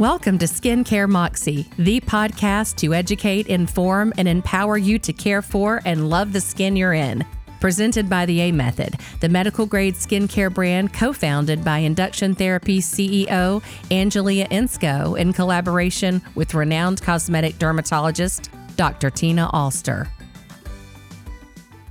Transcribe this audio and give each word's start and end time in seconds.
Welcome 0.00 0.38
to 0.38 0.46
Skincare 0.46 1.06
Moxie, 1.06 1.68
the 1.76 2.00
podcast 2.00 2.76
to 2.76 2.94
educate, 2.94 3.48
inform, 3.48 4.14
and 4.16 4.26
empower 4.26 4.78
you 4.78 4.98
to 4.98 5.12
care 5.12 5.42
for 5.42 5.82
and 5.84 6.08
love 6.08 6.32
the 6.32 6.40
skin 6.40 6.74
you're 6.74 6.94
in. 6.94 7.22
Presented 7.60 8.08
by 8.08 8.24
the 8.24 8.40
A 8.40 8.50
Method, 8.50 8.94
the 9.20 9.28
medical 9.28 9.66
grade 9.66 9.94
skincare 9.94 10.54
brand 10.54 10.94
co 10.94 11.12
founded 11.12 11.62
by 11.62 11.80
Induction 11.80 12.34
Therapy 12.34 12.80
CEO 12.80 13.62
Angelia 13.90 14.48
Insco 14.48 15.20
in 15.20 15.34
collaboration 15.34 16.22
with 16.34 16.54
renowned 16.54 17.02
cosmetic 17.02 17.58
dermatologist 17.58 18.48
Dr. 18.76 19.10
Tina 19.10 19.50
Alster. 19.52 20.08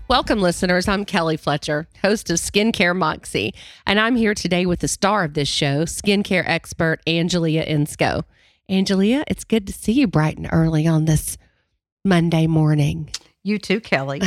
Welcome, 0.10 0.41
listeners. 0.41 0.88
I'm 0.88 1.05
Kelly 1.05 1.38
Fletcher, 1.38 1.88
host 2.02 2.32
of 2.32 2.38
Skincare 2.38 2.96
Moxie, 2.96 3.54
and 3.86 4.00
I'm 4.00 4.16
here 4.16 4.34
today 4.34 4.66
with 4.66 4.80
the 4.80 4.88
star 4.88 5.24
of 5.24 5.36
this 5.36 5.48
show, 5.48 5.84
skincare 5.84 6.43
expert 6.48 7.00
Angelia 7.05 7.64
Insco. 7.70 8.24
Angelia, 8.68 9.24
it's 9.28 9.43
good 9.43 9.68
to 9.68 9.74
see 9.74 9.92
you 9.92 10.07
bright 10.07 10.36
and 10.36 10.50
early 10.52 10.88
on 10.88 11.06
this 11.06 11.38
Monday 12.04 12.47
morning. 12.47 13.11
You 13.50 13.58
too, 13.58 13.80
Kelly. 13.80 14.21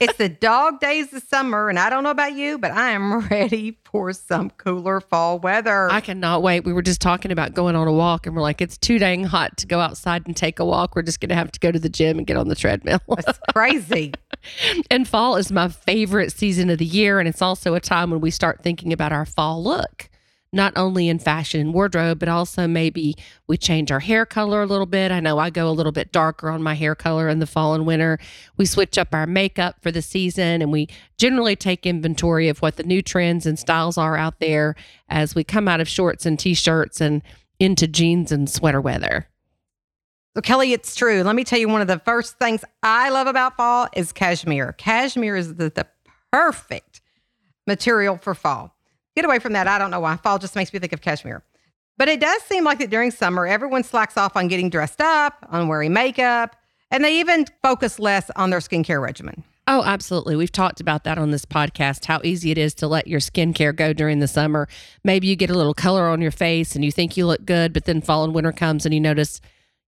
it's 0.00 0.16
the 0.16 0.30
dog 0.30 0.80
days 0.80 1.12
of 1.12 1.22
summer, 1.24 1.68
and 1.68 1.78
I 1.78 1.90
don't 1.90 2.02
know 2.04 2.10
about 2.10 2.32
you, 2.32 2.56
but 2.56 2.70
I 2.70 2.92
am 2.92 3.20
ready 3.28 3.76
for 3.84 4.14
some 4.14 4.48
cooler 4.48 5.02
fall 5.02 5.38
weather. 5.38 5.90
I 5.90 6.00
cannot 6.00 6.42
wait. 6.42 6.64
We 6.64 6.72
were 6.72 6.80
just 6.80 7.02
talking 7.02 7.32
about 7.32 7.52
going 7.52 7.76
on 7.76 7.86
a 7.86 7.92
walk, 7.92 8.26
and 8.26 8.34
we're 8.34 8.40
like, 8.40 8.62
it's 8.62 8.78
too 8.78 8.98
dang 8.98 9.24
hot 9.24 9.58
to 9.58 9.66
go 9.66 9.78
outside 9.78 10.26
and 10.26 10.34
take 10.34 10.58
a 10.58 10.64
walk. 10.64 10.96
We're 10.96 11.02
just 11.02 11.20
going 11.20 11.28
to 11.28 11.34
have 11.34 11.52
to 11.52 11.60
go 11.60 11.70
to 11.70 11.78
the 11.78 11.90
gym 11.90 12.16
and 12.16 12.26
get 12.26 12.38
on 12.38 12.48
the 12.48 12.54
treadmill. 12.54 13.00
That's 13.08 13.38
crazy. 13.52 14.14
and 14.90 15.06
fall 15.06 15.36
is 15.36 15.52
my 15.52 15.68
favorite 15.68 16.32
season 16.32 16.70
of 16.70 16.78
the 16.78 16.86
year, 16.86 17.18
and 17.18 17.28
it's 17.28 17.42
also 17.42 17.74
a 17.74 17.80
time 17.80 18.10
when 18.10 18.22
we 18.22 18.30
start 18.30 18.62
thinking 18.62 18.90
about 18.90 19.12
our 19.12 19.26
fall 19.26 19.62
look 19.62 20.08
not 20.52 20.74
only 20.76 21.08
in 21.08 21.18
fashion 21.18 21.60
and 21.60 21.72
wardrobe, 21.72 22.18
but 22.18 22.28
also 22.28 22.66
maybe 22.66 23.16
we 23.46 23.56
change 23.56 23.90
our 23.90 24.00
hair 24.00 24.26
color 24.26 24.62
a 24.62 24.66
little 24.66 24.86
bit. 24.86 25.10
I 25.10 25.20
know 25.20 25.38
I 25.38 25.48
go 25.48 25.68
a 25.68 25.72
little 25.72 25.92
bit 25.92 26.12
darker 26.12 26.50
on 26.50 26.62
my 26.62 26.74
hair 26.74 26.94
color 26.94 27.28
in 27.28 27.38
the 27.38 27.46
fall 27.46 27.74
and 27.74 27.86
winter. 27.86 28.18
We 28.58 28.66
switch 28.66 28.98
up 28.98 29.08
our 29.14 29.26
makeup 29.26 29.76
for 29.80 29.90
the 29.90 30.02
season 30.02 30.60
and 30.60 30.70
we 30.70 30.88
generally 31.16 31.56
take 31.56 31.86
inventory 31.86 32.48
of 32.48 32.58
what 32.60 32.76
the 32.76 32.82
new 32.82 33.00
trends 33.00 33.46
and 33.46 33.58
styles 33.58 33.96
are 33.96 34.16
out 34.16 34.40
there 34.40 34.74
as 35.08 35.34
we 35.34 35.42
come 35.42 35.68
out 35.68 35.80
of 35.80 35.88
shorts 35.88 36.26
and 36.26 36.38
t 36.38 36.52
shirts 36.52 37.00
and 37.00 37.22
into 37.58 37.86
jeans 37.86 38.30
and 38.30 38.50
sweater 38.50 38.80
weather. 38.80 39.28
So, 40.34 40.42
Kelly, 40.42 40.72
it's 40.72 40.94
true. 40.94 41.22
Let 41.22 41.36
me 41.36 41.44
tell 41.44 41.58
you 41.58 41.68
one 41.68 41.82
of 41.82 41.88
the 41.88 41.98
first 41.98 42.38
things 42.38 42.64
I 42.82 43.10
love 43.10 43.26
about 43.26 43.56
fall 43.56 43.88
is 43.94 44.12
cashmere. 44.12 44.72
Cashmere 44.72 45.36
is 45.36 45.56
the, 45.56 45.70
the 45.70 45.86
perfect 46.30 47.00
material 47.66 48.16
for 48.16 48.34
fall 48.34 48.74
get 49.14 49.24
away 49.24 49.38
from 49.38 49.52
that. 49.54 49.66
I 49.66 49.78
don't 49.78 49.90
know 49.90 50.00
why. 50.00 50.16
Fall 50.16 50.38
just 50.38 50.56
makes 50.56 50.72
me 50.72 50.78
think 50.78 50.92
of 50.92 51.00
cashmere. 51.00 51.42
But 51.98 52.08
it 52.08 52.20
does 52.20 52.42
seem 52.42 52.64
like 52.64 52.78
that 52.78 52.90
during 52.90 53.10
summer, 53.10 53.46
everyone 53.46 53.84
slacks 53.84 54.16
off 54.16 54.36
on 54.36 54.48
getting 54.48 54.70
dressed 54.70 55.00
up, 55.00 55.46
on 55.50 55.68
wearing 55.68 55.92
makeup, 55.92 56.56
and 56.90 57.04
they 57.04 57.20
even 57.20 57.46
focus 57.62 57.98
less 57.98 58.30
on 58.36 58.50
their 58.50 58.60
skincare 58.60 59.00
regimen. 59.00 59.44
Oh, 59.68 59.84
absolutely. 59.84 60.34
We've 60.34 60.50
talked 60.50 60.80
about 60.80 61.04
that 61.04 61.18
on 61.18 61.30
this 61.30 61.44
podcast 61.44 62.06
how 62.06 62.20
easy 62.24 62.50
it 62.50 62.58
is 62.58 62.74
to 62.74 62.88
let 62.88 63.06
your 63.06 63.20
skincare 63.20 63.74
go 63.74 63.92
during 63.92 64.18
the 64.18 64.26
summer. 64.26 64.68
Maybe 65.04 65.28
you 65.28 65.36
get 65.36 65.50
a 65.50 65.54
little 65.54 65.74
color 65.74 66.08
on 66.08 66.20
your 66.20 66.32
face 66.32 66.74
and 66.74 66.84
you 66.84 66.90
think 66.90 67.16
you 67.16 67.26
look 67.26 67.44
good, 67.44 67.72
but 67.72 67.84
then 67.84 68.00
fall 68.00 68.24
and 68.24 68.34
winter 68.34 68.52
comes 68.52 68.84
and 68.84 68.92
you 68.92 69.00
notice 69.00 69.40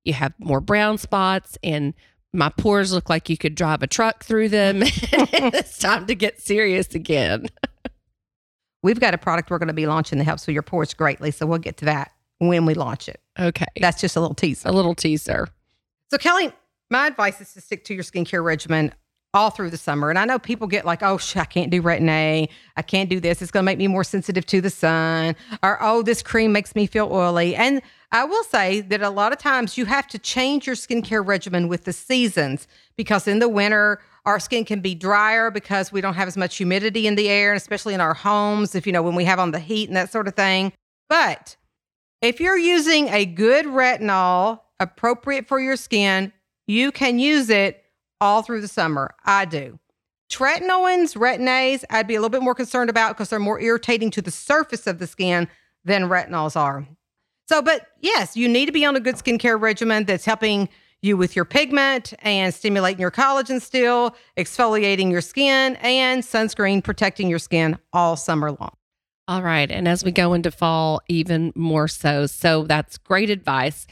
you 0.04 0.12
have 0.12 0.32
more 0.38 0.60
brown 0.60 0.98
spots 0.98 1.58
and 1.64 1.94
my 2.32 2.50
pores 2.50 2.92
look 2.92 3.10
like 3.10 3.28
you 3.28 3.36
could 3.36 3.54
drive 3.54 3.82
a 3.82 3.86
truck 3.86 4.22
through 4.22 4.48
them. 4.48 4.80
it's 4.82 5.78
time 5.78 6.06
to 6.06 6.14
get 6.14 6.40
serious 6.40 6.94
again. 6.94 7.48
We've 8.84 9.00
got 9.00 9.14
a 9.14 9.18
product 9.18 9.50
we're 9.50 9.58
going 9.58 9.68
to 9.68 9.72
be 9.72 9.86
launching 9.86 10.18
that 10.18 10.24
helps 10.24 10.46
with 10.46 10.52
your 10.52 10.62
pores 10.62 10.92
greatly. 10.92 11.30
So 11.30 11.46
we'll 11.46 11.58
get 11.58 11.78
to 11.78 11.86
that 11.86 12.12
when 12.38 12.66
we 12.66 12.74
launch 12.74 13.08
it. 13.08 13.18
Okay. 13.40 13.64
That's 13.80 13.98
just 13.98 14.14
a 14.14 14.20
little 14.20 14.34
teaser. 14.34 14.68
A 14.68 14.72
little 14.72 14.94
teaser. 14.94 15.48
So, 16.10 16.18
Kelly, 16.18 16.52
my 16.90 17.06
advice 17.06 17.40
is 17.40 17.54
to 17.54 17.62
stick 17.62 17.84
to 17.86 17.94
your 17.94 18.04
skincare 18.04 18.44
regimen 18.44 18.92
all 19.32 19.48
through 19.48 19.70
the 19.70 19.78
summer. 19.78 20.10
And 20.10 20.18
I 20.18 20.26
know 20.26 20.38
people 20.38 20.66
get 20.66 20.84
like, 20.84 21.02
oh, 21.02 21.16
sh- 21.16 21.36
I 21.36 21.46
can't 21.46 21.70
do 21.70 21.80
retin 21.80 22.10
A. 22.10 22.46
I 22.76 22.82
can't 22.82 23.08
do 23.08 23.20
this. 23.20 23.40
It's 23.40 23.50
going 23.50 23.62
to 23.62 23.64
make 23.64 23.78
me 23.78 23.88
more 23.88 24.04
sensitive 24.04 24.44
to 24.46 24.60
the 24.60 24.68
sun. 24.70 25.34
Or, 25.62 25.78
oh, 25.80 26.02
this 26.02 26.22
cream 26.22 26.52
makes 26.52 26.74
me 26.74 26.86
feel 26.86 27.08
oily. 27.10 27.56
And 27.56 27.80
I 28.12 28.24
will 28.24 28.44
say 28.44 28.82
that 28.82 29.00
a 29.00 29.10
lot 29.10 29.32
of 29.32 29.38
times 29.38 29.78
you 29.78 29.86
have 29.86 30.06
to 30.08 30.18
change 30.18 30.66
your 30.66 30.76
skincare 30.76 31.26
regimen 31.26 31.68
with 31.68 31.84
the 31.84 31.92
seasons 31.94 32.68
because 32.96 33.26
in 33.26 33.38
the 33.38 33.48
winter 33.48 33.98
our 34.26 34.40
skin 34.40 34.64
can 34.64 34.80
be 34.80 34.94
drier 34.94 35.50
because 35.50 35.92
we 35.92 36.00
don't 36.00 36.14
have 36.14 36.28
as 36.28 36.36
much 36.36 36.56
humidity 36.56 37.06
in 37.06 37.14
the 37.14 37.28
air, 37.28 37.52
especially 37.54 37.94
in 37.94 38.00
our 38.00 38.14
homes, 38.14 38.74
if 38.74 38.86
you 38.86 38.92
know, 38.92 39.02
when 39.02 39.14
we 39.14 39.24
have 39.24 39.38
on 39.38 39.50
the 39.50 39.58
heat 39.58 39.88
and 39.88 39.96
that 39.96 40.10
sort 40.10 40.26
of 40.28 40.34
thing. 40.34 40.72
But 41.08 41.56
if 42.22 42.40
you're 42.40 42.58
using 42.58 43.08
a 43.08 43.26
good 43.26 43.66
retinol 43.66 44.60
appropriate 44.80 45.46
for 45.46 45.60
your 45.60 45.76
skin, 45.76 46.32
you 46.66 46.90
can 46.90 47.18
use 47.18 47.50
it 47.50 47.84
all 48.20 48.42
through 48.42 48.62
the 48.62 48.68
summer. 48.68 49.14
I 49.24 49.44
do. 49.44 49.78
Tretinoins, 50.30 51.14
retin-A's, 51.16 51.84
I'd 51.90 52.06
be 52.06 52.14
a 52.14 52.18
little 52.18 52.30
bit 52.30 52.42
more 52.42 52.54
concerned 52.54 52.88
about 52.88 53.14
because 53.14 53.28
they're 53.28 53.38
more 53.38 53.60
irritating 53.60 54.10
to 54.12 54.22
the 54.22 54.30
surface 54.30 54.86
of 54.86 54.98
the 54.98 55.06
skin 55.06 55.48
than 55.84 56.04
retinols 56.04 56.56
are. 56.56 56.88
So, 57.46 57.60
but 57.60 57.88
yes, 58.00 58.36
you 58.36 58.48
need 58.48 58.66
to 58.66 58.72
be 58.72 58.86
on 58.86 58.96
a 58.96 59.00
good 59.00 59.16
skincare 59.16 59.60
regimen 59.60 60.04
that's 60.04 60.24
helping 60.24 60.70
you 61.04 61.16
with 61.16 61.36
your 61.36 61.44
pigment 61.44 62.14
and 62.20 62.52
stimulating 62.52 63.00
your 63.00 63.10
collagen 63.10 63.60
still, 63.60 64.16
exfoliating 64.36 65.10
your 65.10 65.20
skin, 65.20 65.76
and 65.76 66.22
sunscreen 66.22 66.82
protecting 66.82 67.28
your 67.28 67.38
skin 67.38 67.78
all 67.92 68.16
summer 68.16 68.50
long. 68.50 68.74
All 69.26 69.42
right. 69.42 69.70
And 69.70 69.88
as 69.88 70.04
we 70.04 70.12
go 70.12 70.34
into 70.34 70.50
fall, 70.50 71.00
even 71.08 71.52
more 71.54 71.88
so. 71.88 72.26
So 72.26 72.64
that's 72.64 72.98
great 72.98 73.30
advice. 73.30 73.86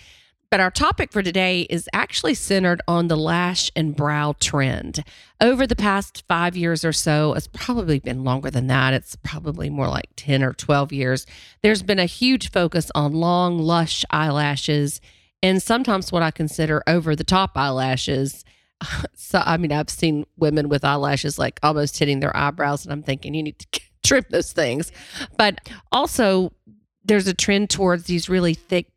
But 0.51 0.61
our 0.61 0.71
topic 0.71 1.13
for 1.13 1.23
today 1.23 1.63
is 1.71 1.89
actually 1.95 2.35
centered 2.35 2.83
on 2.87 3.09
the 3.09 3.17
lash 3.17 3.71
and 3.75 3.97
brow 3.97 4.35
trend. 4.39 5.03
Over 5.41 5.67
the 5.67 5.75
past 5.75 6.25
five 6.29 6.55
years 6.55 6.85
or 6.85 6.93
so, 6.93 7.33
it's 7.33 7.47
probably 7.47 8.01
been 8.01 8.23
longer 8.23 8.51
than 8.51 8.67
that. 8.67 8.93
It's 8.93 9.17
probably 9.17 9.71
more 9.71 9.89
like 9.89 10.11
10 10.17 10.43
or 10.43 10.53
12 10.53 10.93
years. 10.93 11.25
There's 11.63 11.83
been 11.83 11.99
a 11.99 12.05
huge 12.05 12.51
focus 12.51 12.91
on 12.95 13.15
long, 13.15 13.59
lush 13.59 14.05
eyelashes 14.11 15.01
and 15.43 15.63
sometimes 15.63 16.13
what 16.13 16.23
I 16.23 16.31
consider 16.31 16.83
over 16.87 17.17
the 17.17 17.25
top 17.25 17.57
eyelashes. 17.57 18.45
So, 19.15 19.41
I 19.47 19.57
mean, 19.57 19.73
I've 19.73 19.89
seen 19.89 20.27
women 20.37 20.69
with 20.69 20.85
eyelashes 20.85 21.39
like 21.39 21.61
almost 21.63 21.99
hitting 21.99 22.19
their 22.19 22.37
eyebrows, 22.37 22.85
and 22.85 22.93
I'm 22.93 23.03
thinking 23.03 23.33
you 23.33 23.43
need 23.43 23.59
to 23.61 23.81
trim 24.03 24.25
those 24.29 24.53
things. 24.53 24.91
But 25.39 25.61
also, 25.93 26.53
there's 27.05 27.29
a 27.29 27.33
trend 27.33 27.71
towards 27.71 28.05
these 28.05 28.29
really 28.29 28.55
thick, 28.55 28.89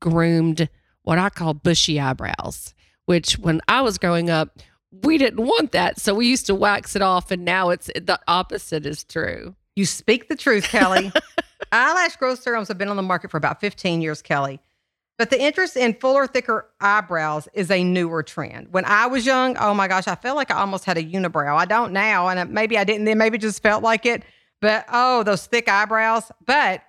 groomed, 0.00 0.68
what 1.02 1.18
I 1.18 1.28
call 1.28 1.54
bushy 1.54 2.00
eyebrows, 2.00 2.74
which 3.04 3.38
when 3.38 3.60
I 3.68 3.82
was 3.82 3.98
growing 3.98 4.30
up, 4.30 4.58
we 5.02 5.18
didn't 5.18 5.44
want 5.44 5.72
that. 5.72 6.00
So 6.00 6.14
we 6.14 6.26
used 6.26 6.46
to 6.46 6.54
wax 6.54 6.96
it 6.96 7.02
off, 7.02 7.30
and 7.30 7.44
now 7.44 7.70
it's 7.70 7.86
the 7.86 8.18
opposite 8.26 8.86
is 8.86 9.04
true. 9.04 9.54
You 9.76 9.84
speak 9.84 10.28
the 10.28 10.36
truth, 10.36 10.64
Kelly. 10.64 11.12
Eyelash 11.72 12.16
growth 12.16 12.42
serums 12.42 12.68
have 12.68 12.78
been 12.78 12.88
on 12.88 12.96
the 12.96 13.02
market 13.02 13.30
for 13.30 13.36
about 13.36 13.60
15 13.60 14.00
years, 14.00 14.22
Kelly. 14.22 14.60
But 15.18 15.30
the 15.30 15.40
interest 15.40 15.76
in 15.76 15.94
fuller, 15.94 16.26
thicker 16.26 16.68
eyebrows 16.80 17.48
is 17.54 17.70
a 17.70 17.82
newer 17.82 18.22
trend. 18.22 18.68
When 18.70 18.84
I 18.84 19.06
was 19.06 19.24
young, 19.24 19.56
oh 19.56 19.72
my 19.72 19.88
gosh, 19.88 20.06
I 20.06 20.14
felt 20.14 20.36
like 20.36 20.50
I 20.50 20.56
almost 20.56 20.84
had 20.84 20.98
a 20.98 21.02
unibrow. 21.02 21.56
I 21.56 21.64
don't 21.64 21.92
now, 21.92 22.28
and 22.28 22.50
maybe 22.50 22.76
I 22.76 22.84
didn't 22.84 23.06
then, 23.06 23.16
maybe 23.16 23.38
just 23.38 23.62
felt 23.62 23.82
like 23.82 24.04
it. 24.04 24.22
But 24.60 24.84
oh, 24.92 25.22
those 25.22 25.46
thick 25.46 25.68
eyebrows. 25.68 26.30
But 26.44 26.82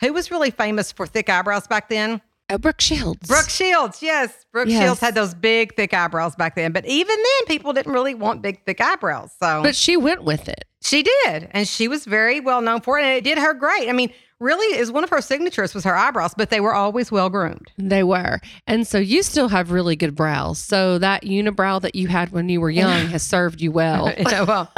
who 0.00 0.12
was 0.12 0.30
really 0.30 0.50
famous 0.50 0.92
for 0.92 1.06
thick 1.06 1.28
eyebrows 1.28 1.66
back 1.66 1.88
then? 1.88 2.20
Oh, 2.50 2.58
Brooke 2.58 2.80
Shields. 2.80 3.26
Brooke 3.26 3.48
Shields, 3.48 4.02
yes. 4.02 4.44
Brooke 4.52 4.68
yes. 4.68 4.82
Shields 4.82 5.00
had 5.00 5.14
those 5.14 5.32
big, 5.32 5.74
thick 5.74 5.94
eyebrows 5.94 6.36
back 6.36 6.54
then. 6.54 6.72
But 6.72 6.84
even 6.86 7.16
then, 7.16 7.46
people 7.46 7.72
didn't 7.72 7.92
really 7.92 8.14
want 8.14 8.42
big, 8.42 8.64
thick 8.64 8.80
eyebrows. 8.80 9.30
So, 9.40 9.62
but 9.62 9.74
she 9.74 9.96
went 9.96 10.22
with 10.22 10.48
it. 10.48 10.66
She 10.82 11.02
did, 11.02 11.48
and 11.52 11.66
she 11.66 11.88
was 11.88 12.04
very 12.04 12.40
well 12.40 12.60
known 12.60 12.80
for 12.80 12.98
it, 12.98 13.04
and 13.04 13.12
it 13.12 13.24
did 13.24 13.38
her 13.38 13.54
great. 13.54 13.88
I 13.88 13.92
mean, 13.92 14.12
really 14.42 14.76
is 14.76 14.90
one 14.90 15.04
of 15.04 15.10
her 15.10 15.22
signatures 15.22 15.72
was 15.74 15.84
her 15.84 15.94
eyebrows, 15.94 16.34
but 16.36 16.50
they 16.50 16.60
were 16.60 16.74
always 16.74 17.10
well 17.10 17.30
groomed. 17.30 17.70
They 17.78 18.02
were. 18.02 18.40
And 18.66 18.86
so 18.86 18.98
you 18.98 19.22
still 19.22 19.48
have 19.48 19.70
really 19.70 19.96
good 19.96 20.14
brows. 20.14 20.58
So 20.58 20.98
that 20.98 21.22
unibrow 21.22 21.80
that 21.80 21.94
you 21.94 22.08
had 22.08 22.30
when 22.30 22.48
you 22.48 22.60
were 22.60 22.70
young 22.70 23.06
has 23.06 23.22
served 23.22 23.60
you 23.60 23.70
well. 23.70 24.12
yeah, 24.18 24.42
well. 24.42 24.70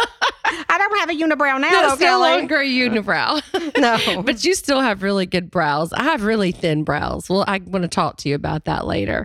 I 0.46 0.78
don't 0.78 0.98
have 0.98 1.10
a 1.10 1.14
unibrow 1.14 1.60
now. 1.60 1.70
No, 1.70 1.92
it's 1.92 2.00
no 2.00 2.20
longer 2.20 2.56
a 2.60 2.66
unibrow. 2.66 3.42
no, 3.78 4.22
but 4.22 4.44
you 4.44 4.54
still 4.54 4.80
have 4.80 5.02
really 5.02 5.26
good 5.26 5.50
brows. 5.50 5.92
I 5.92 6.04
have 6.04 6.22
really 6.22 6.52
thin 6.52 6.84
brows. 6.84 7.30
Well, 7.30 7.44
I 7.48 7.58
want 7.64 7.82
to 7.82 7.88
talk 7.88 8.18
to 8.18 8.28
you 8.28 8.34
about 8.34 8.64
that 8.66 8.86
later. 8.86 9.24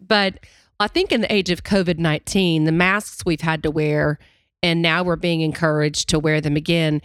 but 0.00 0.40
I 0.78 0.88
think 0.88 1.12
in 1.12 1.22
the 1.22 1.32
age 1.32 1.50
of 1.50 1.64
COVID 1.64 1.98
nineteen, 1.98 2.64
the 2.64 2.72
masks 2.72 3.24
we've 3.24 3.40
had 3.40 3.62
to 3.62 3.70
wear, 3.70 4.18
and 4.62 4.82
now 4.82 5.02
we're 5.02 5.16
being 5.16 5.40
encouraged 5.40 6.10
to 6.10 6.18
wear 6.18 6.40
them 6.40 6.56
again 6.56 7.00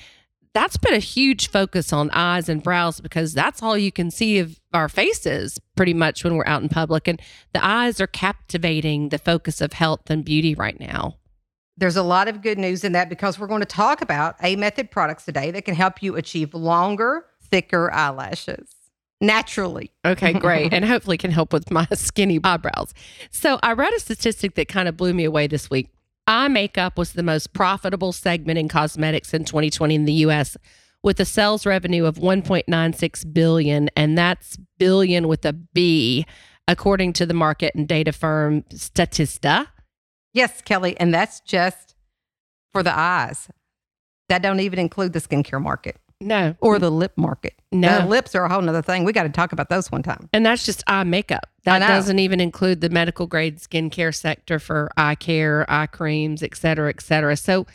that's 0.55 0.77
been 0.77 0.93
a 0.95 0.99
huge 0.99 1.49
focus 1.49 1.93
on 1.93 2.09
eyes 2.11 2.49
and 2.49 2.63
brows 2.63 2.99
because 3.01 3.33
that's 3.33 3.61
all 3.61 3.77
you 3.77 3.91
can 3.91 4.09
see 4.09 4.39
of 4.39 4.59
our 4.73 4.89
faces 4.89 5.59
pretty 5.75 5.93
much 5.93 6.23
when 6.23 6.35
we're 6.35 6.47
out 6.47 6.63
in 6.63 6.69
public. 6.69 7.07
And 7.07 7.21
the 7.53 7.63
eyes 7.63 7.99
are 8.01 8.07
captivating 8.07 9.09
the 9.09 9.19
focus 9.19 9.61
of 9.61 9.73
health 9.73 10.09
and 10.09 10.25
beauty 10.25 10.55
right 10.55 10.79
now. 10.79 11.17
There's 11.77 11.97
a 11.97 12.03
lot 12.03 12.29
of 12.29 12.41
good 12.41 12.57
news 12.57 12.85
in 12.85 12.93
that 12.93 13.09
because 13.09 13.37
we're 13.37 13.47
going 13.47 13.59
to 13.59 13.65
talk 13.65 14.01
about 14.01 14.37
A 14.41 14.55
Method 14.55 14.89
products 14.91 15.25
today 15.25 15.51
that 15.51 15.65
can 15.65 15.75
help 15.75 16.01
you 16.01 16.15
achieve 16.15 16.53
longer, 16.53 17.25
thicker 17.43 17.91
eyelashes. 17.91 18.73
naturally. 19.19 19.91
Okay, 20.05 20.31
great. 20.39 20.73
and 20.73 20.85
hopefully 20.85 21.17
can 21.17 21.31
help 21.31 21.51
with 21.51 21.69
my 21.71 21.85
skinny 21.93 22.39
eyebrows. 22.43 22.93
So 23.29 23.59
I 23.61 23.73
read 23.73 23.93
a 23.93 23.99
statistic 23.99 24.55
that 24.55 24.69
kind 24.69 24.87
of 24.87 24.95
blew 24.95 25.13
me 25.13 25.25
away 25.25 25.47
this 25.47 25.69
week. 25.69 25.89
Eye 26.27 26.47
makeup 26.47 26.97
was 26.97 27.13
the 27.13 27.23
most 27.23 27.53
profitable 27.53 28.11
segment 28.11 28.57
in 28.57 28.67
cosmetics 28.67 29.33
in 29.33 29.45
2020 29.45 29.93
in 29.93 30.05
the 30.05 30.13
US 30.13 30.57
with 31.03 31.19
a 31.19 31.25
sales 31.25 31.65
revenue 31.67 32.05
of 32.05 32.15
1.96 32.15 33.33
billion 33.33 33.89
and 33.95 34.17
that's 34.17 34.57
billion 34.79 35.27
with 35.27 35.45
a 35.45 35.53
B 35.53 36.25
according 36.67 37.13
to 37.13 37.27
the 37.27 37.35
market 37.35 37.75
and 37.75 37.87
data 37.87 38.11
firm 38.11 38.63
Statista. 38.73 39.67
Yes, 40.33 40.61
Kelly, 40.63 40.99
and 40.99 41.13
that's 41.13 41.39
just 41.41 41.95
for 42.73 42.81
the 42.81 42.97
eyes. 42.97 43.47
That 44.27 44.41
don't 44.41 44.59
even 44.59 44.79
include 44.79 45.13
the 45.13 45.19
skincare 45.19 45.61
market 45.61 45.97
No. 46.21 46.55
or 46.61 46.79
the 46.79 46.89
lip 46.89 47.13
market. 47.17 47.53
No. 47.71 47.99
The 47.99 48.05
lips 48.05 48.35
are 48.35 48.45
a 48.45 48.49
whole 48.49 48.61
nother 48.61 48.81
thing. 48.81 49.03
We 49.03 49.11
got 49.11 49.23
to 49.23 49.29
talk 49.29 49.51
about 49.51 49.69
those 49.69 49.91
one 49.91 50.01
time. 50.01 50.29
And 50.31 50.45
that's 50.45 50.65
just 50.65 50.83
eye 50.87 51.03
makeup. 51.03 51.49
That 51.65 51.79
doesn't 51.79 52.19
even 52.19 52.39
include 52.39 52.81
the 52.81 52.89
medical 52.89 53.27
grade 53.27 53.57
skincare 53.57 54.15
sector 54.15 54.59
for 54.59 54.89
eye 54.95 55.15
care, 55.15 55.69
eye 55.69 55.87
creams, 55.87 56.41
et 56.41 56.55
cetera, 56.55 56.89
et 56.89 57.01
cetera. 57.01 57.35
So 57.35 57.65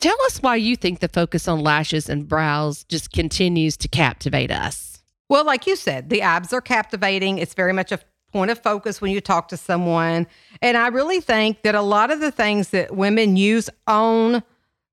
tell 0.00 0.16
us 0.26 0.40
why 0.40 0.56
you 0.56 0.76
think 0.76 1.00
the 1.00 1.08
focus 1.08 1.46
on 1.46 1.60
lashes 1.60 2.08
and 2.08 2.26
brows 2.26 2.84
just 2.84 3.12
continues 3.12 3.76
to 3.78 3.88
captivate 3.88 4.50
us. 4.50 5.02
Well, 5.28 5.44
like 5.44 5.66
you 5.66 5.76
said, 5.76 6.08
the 6.08 6.22
abs 6.22 6.54
are 6.54 6.62
captivating. 6.62 7.36
It's 7.38 7.54
very 7.54 7.74
much 7.74 7.92
a 7.92 8.00
point 8.32 8.50
of 8.50 8.62
focus 8.62 9.00
when 9.00 9.10
you 9.10 9.20
talk 9.20 9.48
to 9.48 9.56
someone. 9.58 10.26
And 10.62 10.76
I 10.76 10.88
really 10.88 11.20
think 11.20 11.62
that 11.62 11.74
a 11.74 11.82
lot 11.82 12.10
of 12.10 12.20
the 12.20 12.30
things 12.30 12.70
that 12.70 12.96
women 12.96 13.36
use 13.36 13.68
on 13.86 14.42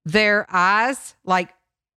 their 0.04 0.46
eyes, 0.50 1.16
like 1.24 1.55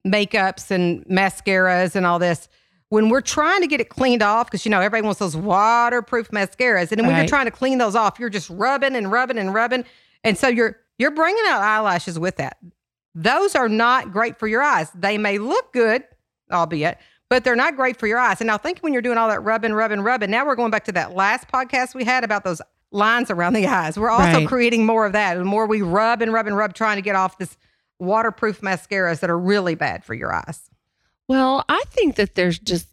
makeups 0.07 0.71
and 0.71 1.05
mascaras 1.07 1.97
and 1.97 2.07
all 2.07 2.19
this, 2.19 2.49
when 2.89 3.09
we're 3.09 3.21
trying 3.21 3.61
to 3.63 3.67
get 3.67 3.81
it 3.81 3.89
cleaned 3.89 4.23
off, 4.23 4.47
because 4.47 4.65
you 4.65 4.71
know 4.71 4.79
everybody 4.81 5.03
wants 5.03 5.19
those 5.19 5.37
waterproof 5.37 6.31
mascaras, 6.31 6.93
and 6.93 7.01
then 7.01 7.07
when 7.07 7.17
you're 7.17 7.27
trying 7.27 7.47
to 7.47 7.51
clean 7.51 7.79
those 7.79 7.97
off, 7.97 8.19
you're 8.21 8.31
just 8.31 8.49
rubbing 8.51 8.95
and 8.95 9.11
rubbing 9.11 9.39
and 9.39 9.53
rubbing, 9.53 9.85
and 10.23 10.39
so 10.39 10.49
you're 10.49 10.77
you're 10.99 11.11
bringing 11.11 11.43
out 11.49 11.61
eyelashes 11.61 12.19
with 12.19 12.37
that. 12.37 12.57
Those 13.15 13.55
are 13.55 13.69
not 13.69 14.13
great 14.13 14.39
for 14.39 14.47
your 14.47 14.63
eyes. 14.63 14.91
They 14.95 15.19
may 15.19 15.39
look 15.39 15.73
good, 15.73 16.05
albeit, 16.53 16.99
but 17.29 17.45
they're 17.45 17.57
not 17.57 17.77
great 17.77 17.99
for 17.99 18.07
your 18.07 18.19
eyes. 18.19 18.41
And 18.41 18.47
now 18.49 18.57
think 18.57 18.79
when 18.81 18.93
you're 18.93 19.03
doing 19.03 19.19
all 19.19 19.29
that 19.29 19.43
rubbing, 19.43 19.73
rubbing, 19.73 20.01
rubbing. 20.01 20.31
Now 20.31 20.47
we're 20.47 20.55
going 20.55 20.71
back 20.71 20.85
to 20.85 20.93
that 20.93 21.15
last 21.15 21.49
podcast 21.49 21.95
we 21.95 22.05
had 22.05 22.25
about 22.25 22.45
those 22.45 22.63
lines 22.93 23.31
around 23.31 23.55
the 23.55 23.67
eyes. 23.67 23.99
We're 23.99 24.11
also 24.11 24.39
Right. 24.39 24.49
creating 24.49 24.87
more 24.87 25.05
of 25.07 25.13
that. 25.13 25.35
The 25.35 25.45
more 25.45 25.67
we 25.67 25.83
rub 25.83 26.23
and 26.23 26.33
rub 26.33 26.47
and 26.47 26.57
rub, 26.57 26.73
trying 26.75 26.97
to 26.97 27.03
get 27.03 27.17
off 27.17 27.37
this 27.39 27.57
waterproof 27.99 28.61
mascaras 28.61 29.21
that 29.21 29.31
are 29.31 29.39
really 29.39 29.75
bad 29.75 30.05
for 30.05 30.15
your 30.15 30.35
eyes. 30.35 30.71
Well, 31.29 31.65
I 31.69 31.83
think 31.89 32.17
that 32.17 32.35
there's 32.35 32.59
just 32.59 32.89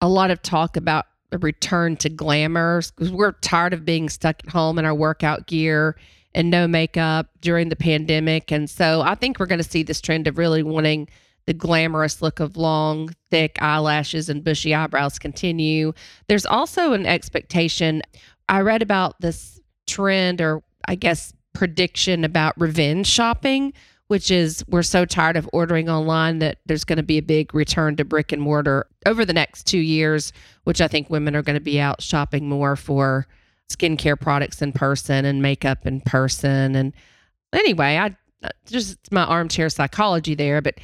a 0.00 0.08
lot 0.08 0.30
of 0.30 0.42
talk 0.42 0.76
about 0.76 1.06
a 1.32 1.38
return 1.38 1.96
to 1.96 2.08
glamour 2.08 2.82
because 2.82 3.10
we're 3.10 3.32
tired 3.32 3.72
of 3.72 3.84
being 3.84 4.08
stuck 4.08 4.40
at 4.44 4.50
home 4.50 4.78
in 4.78 4.84
our 4.84 4.94
workout 4.94 5.46
gear 5.46 5.96
and 6.34 6.50
no 6.50 6.68
makeup 6.68 7.30
during 7.40 7.70
the 7.70 7.76
pandemic. 7.76 8.52
And 8.52 8.68
so 8.68 9.00
I 9.00 9.14
think 9.14 9.38
we're 9.38 9.46
going 9.46 9.62
to 9.62 9.68
see 9.68 9.82
this 9.82 10.00
trend 10.00 10.26
of 10.26 10.38
really 10.38 10.62
wanting 10.62 11.08
the 11.46 11.54
glamorous 11.54 12.20
look 12.20 12.40
of 12.40 12.56
long, 12.56 13.10
thick 13.30 13.60
eyelashes 13.62 14.28
and 14.28 14.44
bushy 14.44 14.74
eyebrows 14.74 15.18
continue. 15.18 15.92
There's 16.28 16.46
also 16.46 16.92
an 16.92 17.06
expectation. 17.06 18.02
I 18.48 18.60
read 18.60 18.82
about 18.82 19.20
this 19.20 19.60
trend 19.86 20.40
or 20.40 20.62
I 20.86 20.94
guess 20.94 21.32
prediction 21.52 22.24
about 22.24 22.60
revenge 22.60 23.06
shopping 23.06 23.72
which 24.08 24.30
is 24.30 24.64
we're 24.68 24.82
so 24.82 25.04
tired 25.04 25.36
of 25.36 25.48
ordering 25.52 25.88
online 25.88 26.38
that 26.38 26.58
there's 26.66 26.84
going 26.84 26.96
to 26.96 27.02
be 27.02 27.18
a 27.18 27.22
big 27.22 27.54
return 27.54 27.96
to 27.96 28.04
brick 28.04 28.32
and 28.32 28.40
mortar 28.40 28.86
over 29.04 29.24
the 29.24 29.32
next 29.32 29.66
two 29.66 29.78
years, 29.78 30.32
which 30.64 30.80
I 30.80 30.88
think 30.88 31.10
women 31.10 31.34
are 31.34 31.42
going 31.42 31.54
to 31.54 31.60
be 31.60 31.80
out 31.80 32.02
shopping 32.02 32.48
more 32.48 32.76
for 32.76 33.26
skincare 33.70 34.18
products 34.18 34.62
in 34.62 34.72
person 34.72 35.24
and 35.24 35.42
makeup 35.42 35.86
in 35.86 36.00
person. 36.00 36.76
And 36.76 36.92
anyway, 37.52 37.96
I 37.96 38.16
just 38.66 38.98
my 39.10 39.24
armchair 39.24 39.68
psychology 39.68 40.34
there, 40.34 40.62
but 40.62 40.78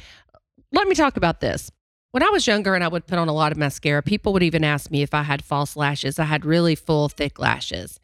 let 0.71 0.87
me 0.87 0.95
talk 0.95 1.15
about 1.17 1.39
this. 1.39 1.71
When 2.11 2.23
I 2.23 2.29
was 2.29 2.45
younger 2.45 2.75
and 2.75 2.83
I 2.83 2.89
would 2.89 3.07
put 3.07 3.17
on 3.17 3.27
a 3.27 3.33
lot 3.33 3.51
of 3.51 3.57
mascara, 3.57 4.03
people 4.03 4.33
would 4.33 4.43
even 4.43 4.63
ask 4.63 4.91
me 4.91 5.01
if 5.01 5.13
I 5.13 5.23
had 5.23 5.43
false 5.43 5.75
lashes. 5.75 6.19
I 6.19 6.25
had 6.25 6.45
really 6.45 6.75
full, 6.75 7.09
thick 7.09 7.39
lashes. 7.39 7.99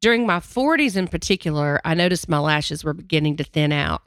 During 0.00 0.26
my 0.26 0.40
40s 0.40 0.96
in 0.96 1.06
particular, 1.06 1.80
I 1.84 1.94
noticed 1.94 2.28
my 2.28 2.40
lashes 2.40 2.82
were 2.82 2.92
beginning 2.92 3.36
to 3.36 3.44
thin 3.44 3.70
out. 3.70 4.02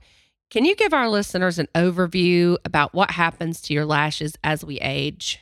Can 0.52 0.64
you 0.66 0.76
give 0.76 0.94
our 0.94 1.10
listeners 1.10 1.60
an 1.60 1.68
overview 1.76 2.58
about 2.66 2.94
what 2.94 3.12
happens 3.12 3.62
to 3.62 3.74
your 3.74 3.86
lashes 3.86 4.36
as 4.44 4.64
we 4.64 4.78
age? 4.80 5.40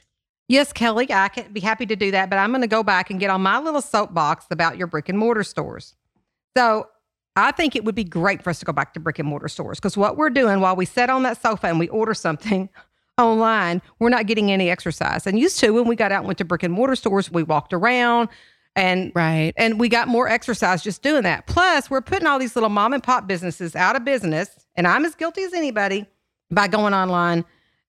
Yes, 0.47 0.73
Kelly, 0.73 1.07
I 1.11 1.29
can 1.29 1.51
be 1.53 1.59
happy 1.59 1.85
to 1.85 1.95
do 1.95 2.11
that, 2.11 2.29
but 2.29 2.37
I'm 2.37 2.51
going 2.51 2.61
to 2.61 2.67
go 2.67 2.83
back 2.83 3.09
and 3.09 3.19
get 3.19 3.29
on 3.29 3.41
my 3.41 3.59
little 3.59 3.81
soapbox 3.81 4.45
about 4.51 4.77
your 4.77 4.87
brick 4.87 5.09
and 5.09 5.17
mortar 5.17 5.43
stores. 5.43 5.95
So 6.57 6.87
I 7.35 7.51
think 7.51 7.75
it 7.75 7.83
would 7.85 7.95
be 7.95 8.03
great 8.03 8.43
for 8.43 8.49
us 8.49 8.59
to 8.59 8.65
go 8.65 8.73
back 8.73 8.93
to 8.93 8.99
brick 8.99 9.19
and 9.19 9.27
mortar 9.27 9.47
stores 9.47 9.79
because 9.79 9.97
what 9.97 10.17
we're 10.17 10.29
doing 10.29 10.59
while 10.59 10.75
we 10.75 10.85
sit 10.85 11.09
on 11.09 11.23
that 11.23 11.41
sofa 11.41 11.67
and 11.67 11.79
we 11.79 11.87
order 11.89 12.13
something 12.13 12.69
online, 13.17 13.81
we're 13.99 14.09
not 14.09 14.25
getting 14.27 14.51
any 14.51 14.69
exercise. 14.69 15.25
And 15.27 15.39
used 15.39 15.59
to, 15.59 15.71
when 15.71 15.87
we 15.87 15.95
got 15.95 16.11
out 16.11 16.19
and 16.19 16.27
went 16.27 16.37
to 16.39 16.45
brick 16.45 16.63
and 16.63 16.73
mortar 16.73 16.95
stores, 16.95 17.31
we 17.31 17.43
walked 17.43 17.73
around 17.73 18.29
and 18.75 19.11
Right. 19.15 19.53
and 19.55 19.79
we 19.79 19.87
got 19.89 20.07
more 20.07 20.27
exercise 20.27 20.81
just 20.83 21.01
doing 21.03 21.23
that. 21.23 21.45
Plus, 21.47 21.89
we're 21.89 22.01
putting 22.01 22.27
all 22.27 22.39
these 22.39 22.55
little 22.55 22.69
mom 22.69 22.93
and 22.93 23.03
pop 23.03 23.27
businesses 23.27 23.75
out 23.75 23.95
of 23.95 24.03
business, 24.03 24.49
and 24.75 24.87
I'm 24.87 25.05
as 25.05 25.15
guilty 25.15 25.43
as 25.43 25.53
anybody 25.53 26.05
by 26.51 26.67
going 26.67 26.93
online 26.93 27.45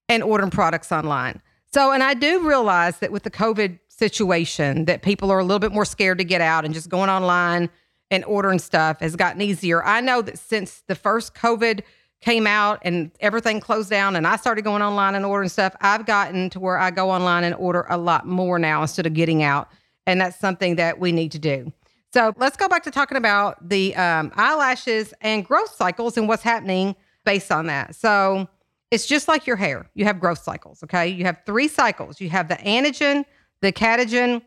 and 0.08 0.22
ordering 0.22 0.50
products 0.50 0.92
online. 0.92 1.40
So, 1.72 1.90
and 1.90 2.02
I 2.02 2.14
do 2.14 2.46
realize 2.46 2.98
that 2.98 3.10
with 3.10 3.24
the 3.24 3.30
COVID 3.30 3.78
situation, 3.88 4.84
that 4.84 5.02
people 5.02 5.30
are 5.30 5.38
a 5.38 5.44
little 5.44 5.58
bit 5.58 5.72
more 5.72 5.84
scared 5.84 6.18
to 6.18 6.24
get 6.24 6.40
out 6.40 6.64
and 6.64 6.72
just 6.72 6.88
going 6.88 7.10
online 7.10 7.70
and 8.10 8.24
ordering 8.26 8.58
stuff 8.58 9.00
has 9.00 9.16
gotten 9.16 9.40
easier. 9.40 9.84
I 9.84 10.00
know 10.00 10.22
that 10.22 10.38
since 10.38 10.82
the 10.86 10.94
first 10.94 11.34
COVID 11.34 11.82
came 12.20 12.46
out 12.46 12.78
and 12.82 13.10
everything 13.20 13.60
closed 13.60 13.90
down 13.90 14.16
and 14.16 14.26
I 14.26 14.36
started 14.36 14.62
going 14.62 14.82
online 14.82 15.14
and 15.14 15.24
ordering 15.24 15.48
stuff, 15.48 15.74
I've 15.80 16.06
gotten 16.06 16.48
to 16.50 16.60
where 16.60 16.78
I 16.78 16.90
go 16.90 17.10
online 17.10 17.44
and 17.44 17.54
order 17.56 17.86
a 17.88 17.98
lot 17.98 18.26
more 18.26 18.58
now 18.58 18.82
instead 18.82 19.06
of 19.06 19.14
getting 19.14 19.42
out. 19.42 19.68
And 20.06 20.20
that's 20.20 20.38
something 20.38 20.76
that 20.76 21.00
we 21.00 21.12
need 21.12 21.32
to 21.32 21.38
do. 21.38 21.72
So 22.14 22.32
let's 22.36 22.56
go 22.56 22.68
back 22.68 22.84
to 22.84 22.92
talking 22.92 23.18
about 23.18 23.68
the 23.68 23.92
um, 23.96 24.30
eyelashes 24.36 25.12
and 25.20 25.44
growth 25.44 25.74
cycles 25.74 26.16
and 26.16 26.28
what's 26.28 26.44
happening 26.44 26.94
based 27.24 27.50
on 27.50 27.66
that. 27.66 27.96
So 27.96 28.48
it's 28.92 29.04
just 29.04 29.26
like 29.26 29.48
your 29.48 29.56
hair. 29.56 29.90
You 29.94 30.04
have 30.04 30.20
growth 30.20 30.38
cycles, 30.38 30.84
okay? 30.84 31.08
You 31.08 31.24
have 31.24 31.38
three 31.44 31.66
cycles. 31.66 32.20
You 32.20 32.30
have 32.30 32.46
the 32.46 32.54
anagen, 32.54 33.24
the 33.62 33.72
catagen, 33.72 34.42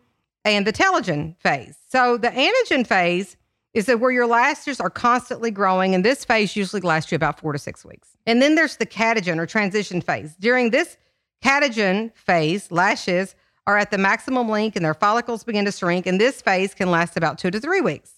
and 0.46 0.66
the 0.66 0.72
telogen 0.72 1.38
phase. 1.42 1.76
So 1.90 2.16
the 2.16 2.30
anagen 2.30 2.88
phase 2.88 3.36
is 3.74 3.88
that 3.88 4.00
where 4.00 4.12
your 4.12 4.28
lashes 4.28 4.80
are 4.80 4.90
constantly 4.90 5.52
growing, 5.52 5.94
and 5.94 6.06
this 6.06 6.24
phase 6.24 6.56
usually 6.56 6.82
lasts 6.82 7.12
you 7.12 7.18
about 7.18 7.38
four 7.38 7.52
to 7.52 7.60
six 7.60 7.84
weeks. 7.84 8.16
And 8.26 8.42
then 8.42 8.56
there's 8.56 8.78
the 8.78 8.86
catagen 8.86 9.40
or 9.40 9.46
transition 9.46 10.00
phase. 10.00 10.38
During 10.40 10.70
this 10.70 10.96
catagen 11.44 12.16
phase, 12.16 12.72
lashes 12.72 13.36
are 13.68 13.78
at 13.78 13.92
the 13.92 13.98
maximum 13.98 14.50
length 14.50 14.76
and 14.78 14.84
their 14.84 14.94
follicles 14.94 15.44
begin 15.44 15.66
to 15.66 15.72
shrink, 15.72 16.08
and 16.08 16.20
this 16.20 16.42
phase 16.42 16.74
can 16.74 16.90
last 16.90 17.18
about 17.18 17.38
two 17.38 17.52
to 17.52 17.60
three 17.60 17.82
weeks. 17.82 18.14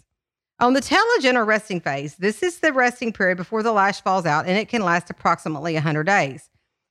On 0.59 0.73
the 0.73 0.81
telogen 0.81 1.35
or 1.35 1.43
resting 1.43 1.81
phase, 1.81 2.15
this 2.15 2.43
is 2.43 2.59
the 2.59 2.71
resting 2.71 3.11
period 3.11 3.37
before 3.37 3.63
the 3.63 3.71
lash 3.71 4.01
falls 4.01 4.25
out, 4.25 4.45
and 4.45 4.57
it 4.57 4.69
can 4.69 4.83
last 4.83 5.09
approximately 5.09 5.73
100 5.73 6.03
days. 6.03 6.49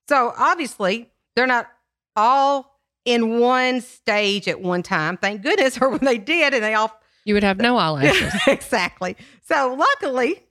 So 0.09 0.33
obviously, 0.37 1.09
they're 1.35 1.47
not 1.47 1.67
all 2.15 2.79
in 3.05 3.39
one 3.39 3.79
stage 3.81 4.47
at 4.47 4.59
one 4.59 4.83
time. 4.83 5.17
Thank 5.17 5.41
goodness, 5.41 5.77
or 5.81 5.89
when 5.89 6.03
they 6.03 6.17
did, 6.17 6.53
and 6.53 6.63
they 6.63 6.73
all 6.73 6.99
You 7.25 7.35
would 7.35 7.43
have 7.43 7.57
no 7.57 7.77
eyelashes. 7.77 8.33
exactly. 8.47 9.15
So 9.47 9.75
luckily, 9.77 10.43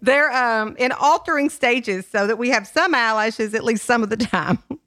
they're 0.00 0.32
um, 0.32 0.74
in 0.76 0.90
altering 0.90 1.50
stages 1.50 2.06
so 2.06 2.26
that 2.26 2.38
we 2.38 2.48
have 2.50 2.66
some 2.66 2.94
eyelashes 2.94 3.54
at 3.54 3.62
least 3.62 3.84
some 3.84 4.02
of 4.02 4.10
the 4.10 4.16
time. 4.16 4.58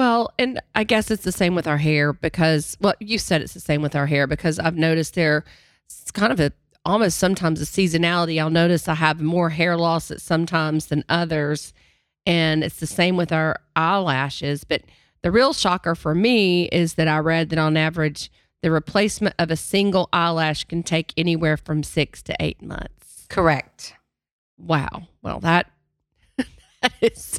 Well, 0.00 0.32
and 0.38 0.58
I 0.74 0.84
guess 0.84 1.10
it's 1.10 1.24
the 1.24 1.30
same 1.30 1.54
with 1.54 1.66
our 1.66 1.76
hair 1.76 2.14
because, 2.14 2.74
well, 2.80 2.94
you 3.00 3.18
said 3.18 3.42
it's 3.42 3.52
the 3.52 3.60
same 3.60 3.82
with 3.82 3.94
our 3.94 4.06
hair 4.06 4.26
because 4.26 4.58
I've 4.58 4.78
noticed 4.78 5.12
there 5.12 5.44
it's 5.84 6.10
kind 6.10 6.32
of 6.32 6.40
a 6.40 6.54
almost 6.86 7.18
sometimes 7.18 7.60
a 7.60 7.66
seasonality. 7.66 8.40
I'll 8.40 8.48
notice 8.48 8.88
I 8.88 8.94
have 8.94 9.20
more 9.20 9.50
hair 9.50 9.76
loss 9.76 10.10
at 10.10 10.22
sometimes 10.22 10.86
than 10.86 11.04
others. 11.10 11.74
And 12.24 12.64
it's 12.64 12.80
the 12.80 12.86
same 12.86 13.18
with 13.18 13.30
our 13.30 13.60
eyelashes. 13.76 14.64
But 14.64 14.84
the 15.20 15.30
real 15.30 15.52
shocker 15.52 15.94
for 15.94 16.14
me 16.14 16.64
is 16.68 16.94
that 16.94 17.06
I 17.06 17.18
read 17.18 17.50
that 17.50 17.58
on 17.58 17.76
average, 17.76 18.32
the 18.62 18.70
replacement 18.70 19.34
of 19.38 19.50
a 19.50 19.56
single 19.56 20.08
eyelash 20.14 20.64
can 20.64 20.82
take 20.82 21.12
anywhere 21.18 21.58
from 21.58 21.82
six 21.82 22.22
to 22.22 22.36
eight 22.40 22.62
months. 22.62 23.26
Correct. 23.28 23.92
Wow. 24.56 25.08
Well, 25.20 25.40
that 25.40 25.70
that 26.38 26.94
is 27.02 27.38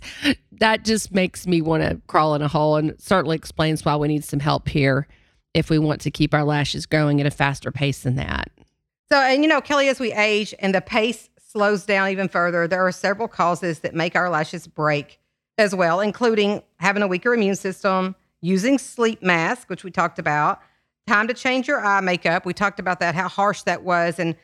that 0.61 0.85
just 0.85 1.11
makes 1.11 1.47
me 1.47 1.59
want 1.59 1.81
to 1.81 1.99
crawl 2.05 2.35
in 2.35 2.43
a 2.43 2.47
hole 2.47 2.75
and 2.75 2.93
certainly 2.99 3.35
explains 3.35 3.83
why 3.83 3.95
we 3.95 4.07
need 4.07 4.23
some 4.23 4.39
help 4.39 4.69
here 4.69 5.07
if 5.55 5.71
we 5.71 5.79
want 5.79 5.99
to 6.01 6.11
keep 6.11 6.35
our 6.35 6.43
lashes 6.43 6.85
growing 6.85 7.19
at 7.19 7.25
a 7.25 7.31
faster 7.31 7.71
pace 7.71 8.03
than 8.03 8.15
that. 8.15 8.51
So, 9.11 9.17
and 9.17 9.43
you 9.43 9.49
know, 9.49 9.59
Kelly, 9.59 9.89
as 9.89 9.99
we 9.99 10.13
age 10.13 10.53
and 10.59 10.73
the 10.73 10.79
pace 10.79 11.29
slows 11.39 11.83
down 11.83 12.09
even 12.09 12.27
further, 12.27 12.67
there 12.67 12.85
are 12.85 12.91
several 12.91 13.27
causes 13.27 13.79
that 13.79 13.95
make 13.95 14.15
our 14.15 14.29
lashes 14.29 14.67
break 14.67 15.19
as 15.57 15.73
well, 15.73 15.99
including 15.99 16.61
having 16.77 17.01
a 17.01 17.07
weaker 17.07 17.33
immune 17.33 17.55
system, 17.55 18.15
using 18.41 18.77
sleep 18.77 19.23
mask, 19.23 19.67
which 19.67 19.83
we 19.83 19.89
talked 19.89 20.19
about, 20.19 20.61
time 21.07 21.27
to 21.27 21.33
change 21.33 21.67
your 21.67 21.83
eye 21.83 22.01
makeup. 22.01 22.45
We 22.45 22.53
talked 22.53 22.79
about 22.79 22.99
that, 22.99 23.15
how 23.15 23.27
harsh 23.27 23.63
that 23.63 23.83
was. 23.83 24.19
And 24.19 24.35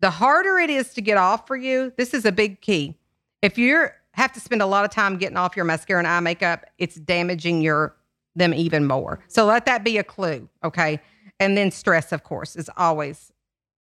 the 0.00 0.10
harder 0.10 0.58
it 0.58 0.68
is 0.68 0.92
to 0.94 1.00
get 1.00 1.16
off 1.16 1.46
for 1.46 1.56
you, 1.56 1.94
this 1.96 2.12
is 2.12 2.26
a 2.26 2.32
big 2.32 2.60
key. 2.60 2.94
If 3.40 3.56
you 3.56 3.88
have 4.14 4.32
to 4.32 4.40
spend 4.40 4.62
a 4.62 4.66
lot 4.66 4.84
of 4.84 4.90
time 4.90 5.16
getting 5.16 5.36
off 5.36 5.56
your 5.56 5.64
mascara 5.64 5.98
and 5.98 6.06
eye 6.06 6.20
makeup, 6.20 6.66
it's 6.78 6.96
damaging 6.96 7.62
your 7.62 7.96
them 8.34 8.54
even 8.54 8.86
more. 8.86 9.20
So 9.28 9.44
let 9.44 9.66
that 9.66 9.84
be 9.84 9.98
a 9.98 10.04
clue, 10.04 10.48
okay? 10.64 11.00
And 11.38 11.56
then 11.56 11.70
stress, 11.70 12.12
of 12.12 12.22
course, 12.22 12.56
is 12.56 12.70
always 12.76 13.32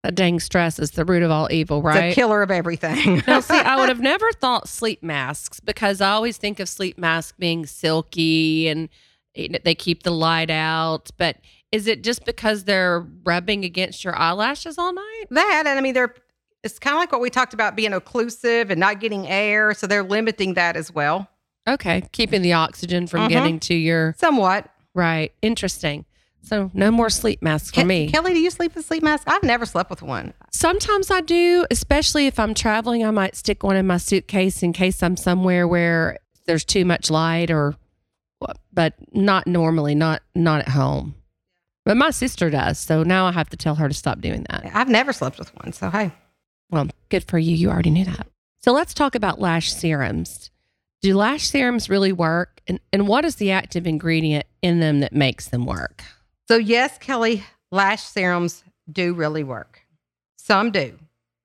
That 0.04 0.14
dang 0.14 0.40
stress 0.40 0.78
is 0.78 0.92
the 0.92 1.04
root 1.04 1.22
of 1.22 1.30
all 1.30 1.48
evil, 1.50 1.82
right? 1.82 2.10
the 2.10 2.14
killer 2.14 2.42
of 2.42 2.50
everything. 2.50 3.22
now, 3.26 3.40
see, 3.40 3.58
I 3.58 3.76
would 3.76 3.88
have 3.88 4.00
never 4.14 4.30
thought 4.32 4.68
sleep 4.68 5.02
masks 5.02 5.60
because 5.60 6.00
I 6.00 6.10
always 6.10 6.36
think 6.36 6.60
of 6.60 6.68
sleep 6.68 6.98
masks 6.98 7.36
being 7.38 7.66
silky 7.66 8.68
and 8.68 8.88
they 9.34 9.74
keep 9.74 10.02
the 10.02 10.10
light 10.10 10.50
out. 10.50 11.10
But 11.18 11.36
is 11.72 11.86
it 11.86 12.02
just 12.02 12.24
because 12.24 12.64
they're 12.64 13.06
rubbing 13.24 13.64
against 13.64 14.04
your 14.04 14.16
eyelashes 14.16 14.78
all 14.78 14.92
night? 14.92 15.24
that 15.30 15.64
and 15.66 15.78
I 15.78 15.82
mean 15.82 15.94
they're 15.94 16.14
it's 16.64 16.78
kind 16.78 16.94
of 16.94 16.98
like 17.00 17.12
what 17.12 17.20
we 17.20 17.30
talked 17.30 17.54
about 17.54 17.76
being 17.76 17.92
occlusive 17.92 18.70
and 18.70 18.78
not 18.80 19.00
getting 19.00 19.26
air, 19.28 19.74
so 19.74 19.86
they're 19.86 20.02
limiting 20.02 20.54
that 20.54 20.76
as 20.76 20.92
well. 20.92 21.28
Okay, 21.68 22.02
keeping 22.12 22.42
the 22.42 22.52
oxygen 22.54 23.06
from 23.06 23.26
Mhm. 23.26 23.28
getting 23.28 23.60
to 23.60 23.74
your 23.74 24.14
Somewhat. 24.18 24.68
right. 24.94 25.32
Interesting. 25.42 26.04
So 26.42 26.70
no 26.72 26.90
more 26.90 27.10
sleep 27.10 27.42
masks 27.42 27.70
for 27.72 27.82
Ke- 27.82 27.86
me. 27.86 28.08
Kelly, 28.10 28.32
do 28.32 28.40
you 28.40 28.50
sleep 28.50 28.74
with 28.74 28.86
sleep 28.86 29.02
mask? 29.02 29.24
I've 29.26 29.42
never 29.42 29.66
slept 29.66 29.90
with 29.90 30.02
one. 30.02 30.32
Sometimes 30.50 31.10
I 31.10 31.20
do, 31.20 31.66
especially 31.70 32.26
if 32.26 32.38
I'm 32.38 32.54
traveling. 32.54 33.04
I 33.04 33.10
might 33.10 33.36
stick 33.36 33.62
one 33.62 33.76
in 33.76 33.86
my 33.86 33.98
suitcase 33.98 34.62
in 34.62 34.72
case 34.72 35.02
I'm 35.02 35.16
somewhere 35.16 35.68
where 35.68 36.16
there's 36.46 36.64
too 36.64 36.84
much 36.86 37.10
light, 37.10 37.50
or, 37.50 37.74
but 38.72 38.94
not 39.12 39.46
normally, 39.46 39.94
not 39.94 40.22
not 40.34 40.60
at 40.60 40.68
home. 40.70 41.16
But 41.84 41.96
my 41.96 42.10
sister 42.10 42.48
does, 42.50 42.78
so 42.78 43.02
now 43.02 43.26
I 43.26 43.32
have 43.32 43.50
to 43.50 43.56
tell 43.56 43.74
her 43.74 43.88
to 43.88 43.94
stop 43.94 44.20
doing 44.20 44.46
that. 44.48 44.70
I've 44.72 44.88
never 44.88 45.12
slept 45.12 45.38
with 45.38 45.54
one, 45.56 45.72
so 45.72 45.90
hey. 45.90 46.12
Well, 46.70 46.88
good 47.08 47.24
for 47.24 47.38
you. 47.38 47.56
You 47.56 47.70
already 47.70 47.90
knew 47.90 48.04
that. 48.04 48.26
So 48.58 48.72
let's 48.72 48.94
talk 48.94 49.14
about 49.14 49.40
lash 49.40 49.72
serums. 49.72 50.50
Do 51.00 51.16
lash 51.16 51.46
serums 51.46 51.88
really 51.88 52.12
work, 52.12 52.60
and 52.66 52.80
and 52.92 53.06
what 53.06 53.24
is 53.24 53.36
the 53.36 53.52
active 53.52 53.86
ingredient 53.86 54.46
in 54.62 54.80
them 54.80 55.00
that 55.00 55.12
makes 55.12 55.48
them 55.48 55.64
work? 55.64 56.02
So 56.48 56.56
yes, 56.56 56.98
Kelly, 56.98 57.44
lash 57.70 58.02
serums 58.02 58.64
do 58.90 59.14
really 59.14 59.44
work. 59.44 59.80
Some 60.36 60.70
do. 60.70 60.98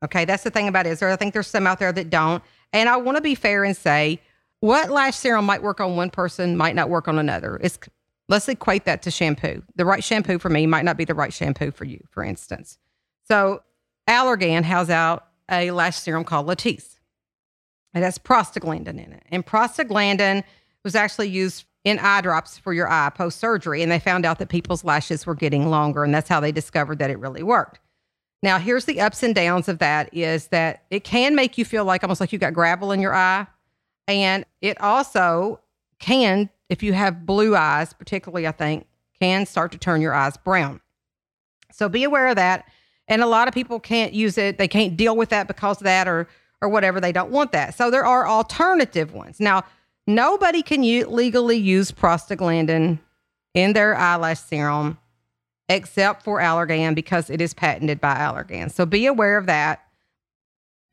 Okay, 0.04 0.26
that's 0.26 0.44
the 0.44 0.50
thing 0.50 0.68
about 0.68 0.86
it. 0.86 0.92
Is 0.92 1.00
there, 1.00 1.10
I 1.10 1.16
think 1.16 1.34
there's 1.34 1.48
some 1.48 1.68
out 1.68 1.80
there 1.80 1.92
that 1.92 2.10
don't. 2.10 2.44
And 2.74 2.90
I 2.90 2.98
want 2.98 3.18
to 3.18 3.22
be 3.22 3.36
fair 3.36 3.64
and 3.64 3.78
say 3.78 4.20
what 4.60 4.90
lash 4.90 5.16
serum 5.16 5.46
might 5.46 5.62
work 5.62 5.80
on 5.80 5.96
one 5.96 6.10
person 6.10 6.58
might 6.58 6.76
not 6.76 6.90
work 6.90 7.08
on 7.08 7.20
another. 7.20 7.60
It's 7.62 7.78
let's 8.30 8.48
equate 8.50 8.86
that 8.86 9.02
to 9.04 9.12
shampoo. 9.12 9.62
The 9.76 9.86
right 9.86 10.04
shampoo 10.04 10.40
for 10.40 10.50
me 10.50 10.66
might 10.66 10.86
not 10.86 10.98
be 10.98 11.06
the 11.06 11.14
right 11.14 11.34
shampoo 11.34 11.72
for 11.72 11.86
you, 11.86 12.04
for 12.10 12.24
instance. 12.24 12.78
So 13.28 13.62
Allergan 14.08 14.64
has 14.64 14.90
out 14.90 15.28
a 15.50 15.72
lash 15.72 15.98
serum 15.98 16.24
called 16.24 16.48
Latisse. 16.48 16.98
It 17.94 18.02
has 18.02 18.18
prostaglandin 18.18 19.04
in 19.04 19.14
it. 19.14 19.24
And 19.30 19.46
prostaglandin 19.46 20.44
was 20.84 20.96
actually 20.96 21.30
used 21.30 21.66
in 21.84 22.00
eye 22.00 22.22
drops 22.22 22.58
for 22.58 22.74
your 22.74 22.90
eye 22.90 23.12
post 23.14 23.40
surgery. 23.40 23.84
And 23.84 23.92
they 23.92 24.00
found 24.00 24.26
out 24.26 24.40
that 24.40 24.50
people's 24.50 24.84
lashes 24.84 25.26
were 25.26 25.36
getting 25.36 25.70
longer. 25.70 26.04
And 26.04 26.14
that's 26.14 26.30
how 26.30 26.40
they 26.40 26.52
discovered 26.52 27.00
that 27.00 27.10
it 27.10 27.20
really 27.20 27.44
worked. 27.44 27.80
Now, 28.42 28.60
here's 28.60 28.86
the 28.86 29.00
ups 29.00 29.24
and 29.24 29.34
downs 29.34 29.70
of 29.70 29.80
that 29.80 30.14
is 30.14 30.48
that 30.48 30.84
it 30.90 31.06
can 31.06 31.34
make 31.34 31.58
you 31.58 31.64
feel 31.64 31.86
like 31.86 32.04
almost 32.04 32.20
like 32.20 32.34
you 32.34 32.40
got 32.40 32.54
gravel 32.54 32.92
in 32.92 33.00
your 33.00 33.14
eye. 33.14 33.48
And 34.08 34.46
it 34.62 34.80
also 34.82 35.62
can, 36.00 36.50
if 36.68 36.84
you 36.84 36.92
have 36.92 37.26
blue 37.26 37.56
eyes, 37.56 37.94
particularly, 37.94 38.46
I 38.46 38.52
think, 38.52 38.86
can 39.22 39.46
start 39.46 39.72
to 39.72 39.78
turn 39.78 40.02
your 40.02 40.14
eyes 40.14 40.36
brown. 40.36 40.82
So 41.72 41.88
be 41.88 42.04
aware 42.04 42.28
of 42.28 42.36
that. 42.36 42.66
And 43.08 43.22
a 43.22 43.28
lot 43.28 43.48
of 43.48 43.54
people 43.54 43.80
can't 43.80 44.14
use 44.14 44.38
it. 44.38 44.58
They 44.58 44.68
can't 44.68 44.96
deal 44.96 45.16
with 45.16 45.30
that 45.30 45.48
because 45.48 45.78
of 45.78 45.84
that 45.86 46.08
or 46.08 46.28
or 46.62 46.70
whatever. 46.70 47.02
They 47.02 47.12
don't 47.12 47.30
want 47.32 47.52
that. 47.52 47.76
So 47.76 47.92
there 47.92 48.06
are 48.06 48.26
alternative 48.26 49.14
ones. 49.14 49.42
Now, 49.42 49.64
nobody 50.08 50.62
can 50.64 50.82
u- 50.82 51.08
legally 51.08 51.58
use 51.58 51.92
prostaglandin 51.92 53.00
in 53.54 53.74
their 53.74 53.96
eyelash 53.96 54.40
serum 54.40 54.98
except 55.68 56.24
for 56.24 56.40
Allergan 56.40 56.96
because 56.96 57.30
it 57.30 57.42
is 57.42 57.54
patented 57.54 58.00
by 58.00 58.16
Allergan. 58.16 58.72
So 58.72 58.86
be 58.86 59.06
aware 59.06 59.38
of 59.38 59.46
that. 59.48 59.82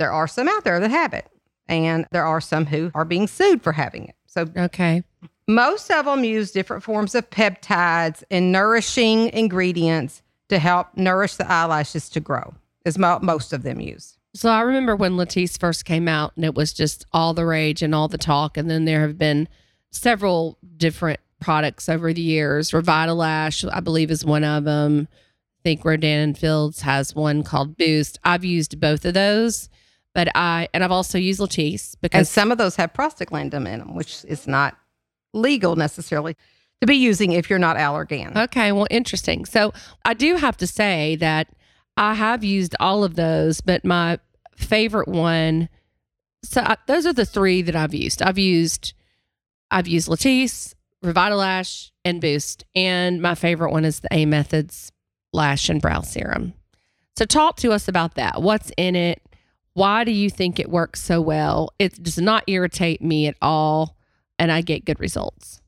There 0.01 0.11
are 0.13 0.27
some 0.27 0.49
out 0.49 0.65
there 0.65 0.81
that 0.81 0.91
have 0.91 1.13
it, 1.13 1.29
and 1.69 2.07
there 2.11 2.25
are 2.25 2.41
some 2.41 2.67
who 2.67 2.91
are 2.95 3.05
being 3.05 3.27
sued 3.29 3.63
for 3.63 3.73
having 3.73 4.07
it. 4.07 4.15
So 4.27 4.47
Okay. 4.57 5.03
most 5.47 5.91
of 5.91 6.05
them 6.07 6.25
use 6.25 6.51
different 6.53 6.83
forms 6.83 7.15
of 7.15 7.29
peptides 7.31 8.23
and 8.31 8.51
nourishing 8.51 9.29
ingredients 9.31 10.23
to 10.51 10.59
help 10.59 10.97
nourish 10.97 11.37
the 11.37 11.51
eyelashes 11.51 12.09
to 12.11 12.21
grow, 12.21 12.55
is 12.85 12.99
mo- 12.99 13.21
most 13.23 13.53
of 13.53 13.63
them 13.63 13.81
use. 13.81 14.19
So 14.35 14.49
I 14.51 14.61
remember 14.61 14.95
when 14.95 15.17
Latisse 15.17 15.59
first 15.59 15.85
came 15.85 16.07
out 16.07 16.33
and 16.37 16.45
it 16.45 16.55
was 16.55 16.73
just 16.73 17.05
all 17.13 17.35
the 17.35 17.47
rage 17.47 17.83
and 17.83 17.95
all 17.95 18.07
the 18.07 18.19
talk. 18.19 18.57
And 18.57 18.71
then 18.71 18.85
there 18.85 19.01
have 19.01 19.19
been 19.19 19.49
several 19.91 20.59
different 20.77 21.19
products 21.41 21.89
over 21.89 22.13
the 22.13 22.21
years. 22.21 22.71
Revitalash, 22.71 23.69
I 23.73 23.81
believe, 23.81 24.11
is 24.11 24.25
one 24.25 24.45
of 24.45 24.65
them. 24.65 25.09
I 25.11 25.63
think 25.65 25.85
Rodan 25.85 26.21
and 26.21 26.39
Fields 26.39 26.81
has 26.83 27.15
one 27.15 27.43
called 27.43 27.77
Boost. 27.77 28.19
I've 28.23 28.45
used 28.45 28.79
both 28.81 29.05
of 29.05 29.15
those, 29.15 29.69
but 30.15 30.29
I, 30.35 30.69
and 30.73 30.85
I've 30.85 30.93
also 30.93 31.19
used 31.19 31.41
Latisse 31.41 31.95
And 31.95 32.01
because 32.03 32.31
some 32.31 32.53
of 32.53 32.59
those 32.59 32.77
have 32.77 32.93
prostaglandin 32.93 33.67
in 33.69 33.81
them, 33.81 33.95
which 33.95 34.25
is 34.27 34.47
not 34.47 34.77
legal 35.33 35.77
necessarily 35.77 36.37
to 36.81 36.87
be 36.87 36.97
using 36.97 37.33
if 37.33 37.51
you're 37.51 37.59
not 37.59 37.77
Allergan. 37.77 38.37
Okay, 38.45 38.73
well, 38.73 38.87
interesting. 38.91 39.45
So 39.45 39.73
I 40.05 40.15
do 40.15 40.37
have 40.37 40.57
to 40.59 40.67
say 40.67 41.17
that 41.17 41.49
I 41.97 42.15
have 42.15 42.43
used 42.43 42.75
all 42.81 43.05
of 43.05 43.17
those, 43.17 43.61
but 43.61 43.85
my 43.85 44.19
favorite 44.57 45.09
one. 45.09 45.69
So 46.43 46.63
I, 46.63 46.77
those 46.87 47.07
are 47.07 47.13
the 47.13 47.27
three 47.27 47.63
that 47.63 47.77
I've 47.77 47.95
used. 47.95 48.23
I've 48.23 48.39
used, 48.39 48.95
I've 49.71 49.89
used 49.89 50.09
Latisse, 50.09 50.75
Revitalash, 51.05 51.91
and 52.05 52.21
Boost, 52.21 52.65
and 52.75 53.21
my 53.21 53.35
favorite 53.35 53.73
one 53.73 53.85
is 53.85 54.01
the 54.01 54.09
A 54.13 54.25
Methods 54.25 54.91
Lash 55.33 55.69
and 55.69 55.83
Brow 55.83 56.01
Serum. 56.01 56.55
So 57.17 57.27
talk 57.27 57.57
to 57.57 57.73
us 57.73 57.89
about 57.89 58.15
that. 58.15 58.41
What's 58.41 58.73
in 58.77 58.97
it? 58.97 59.23
Why 59.75 60.05
do 60.05 60.13
you 60.13 60.31
think 60.31 60.59
it 60.59 60.71
works 60.71 61.01
so 61.01 61.21
well? 61.21 61.71
It 61.79 62.03
does 62.03 62.19
not 62.19 62.45
irritate 62.47 63.03
me 63.03 63.27
at 63.27 63.37
all, 63.43 63.97
and 64.39 64.51
I 64.51 64.63
get 64.63 64.85
good 64.87 64.99
results. 64.99 65.61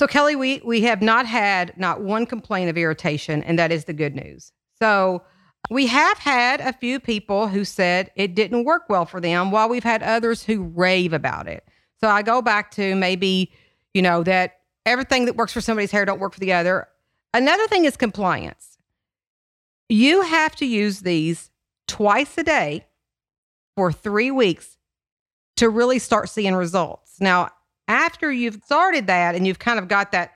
So 0.00 0.06
Kelly, 0.06 0.34
we 0.34 0.62
we 0.64 0.80
have 0.80 1.02
not 1.02 1.26
had 1.26 1.74
not 1.76 2.00
one 2.00 2.24
complaint 2.24 2.70
of 2.70 2.78
irritation, 2.78 3.42
and 3.42 3.58
that 3.58 3.70
is 3.70 3.84
the 3.84 3.92
good 3.92 4.16
news. 4.16 4.50
So 4.80 5.22
we 5.68 5.88
have 5.88 6.16
had 6.16 6.62
a 6.62 6.72
few 6.72 6.98
people 6.98 7.48
who 7.48 7.66
said 7.66 8.10
it 8.16 8.34
didn't 8.34 8.64
work 8.64 8.84
well 8.88 9.04
for 9.04 9.20
them, 9.20 9.50
while 9.50 9.68
we've 9.68 9.84
had 9.84 10.02
others 10.02 10.42
who 10.42 10.62
rave 10.62 11.12
about 11.12 11.46
it. 11.48 11.68
So 12.00 12.08
I 12.08 12.22
go 12.22 12.40
back 12.40 12.70
to 12.76 12.94
maybe, 12.94 13.52
you 13.92 14.00
know, 14.00 14.22
that 14.22 14.60
everything 14.86 15.26
that 15.26 15.36
works 15.36 15.52
for 15.52 15.60
somebody's 15.60 15.90
hair 15.90 16.06
don't 16.06 16.18
work 16.18 16.32
for 16.32 16.40
the 16.40 16.54
other. 16.54 16.88
Another 17.34 17.66
thing 17.66 17.84
is 17.84 17.98
compliance. 17.98 18.78
You 19.90 20.22
have 20.22 20.56
to 20.56 20.64
use 20.64 21.00
these 21.00 21.50
twice 21.86 22.38
a 22.38 22.42
day 22.42 22.86
for 23.76 23.92
three 23.92 24.30
weeks 24.30 24.78
to 25.56 25.68
really 25.68 25.98
start 25.98 26.30
seeing 26.30 26.54
results. 26.54 27.20
Now, 27.20 27.50
after 27.90 28.30
you've 28.30 28.62
started 28.64 29.08
that 29.08 29.34
and 29.34 29.46
you've 29.46 29.58
kind 29.58 29.78
of 29.78 29.88
got 29.88 30.12
that 30.12 30.32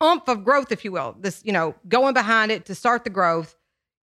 umph 0.00 0.28
of 0.28 0.44
growth, 0.44 0.72
if 0.72 0.84
you 0.84 0.90
will, 0.90 1.16
this, 1.20 1.40
you 1.44 1.52
know, 1.52 1.74
going 1.88 2.14
behind 2.14 2.50
it 2.50 2.66
to 2.66 2.74
start 2.74 3.04
the 3.04 3.10
growth, 3.10 3.54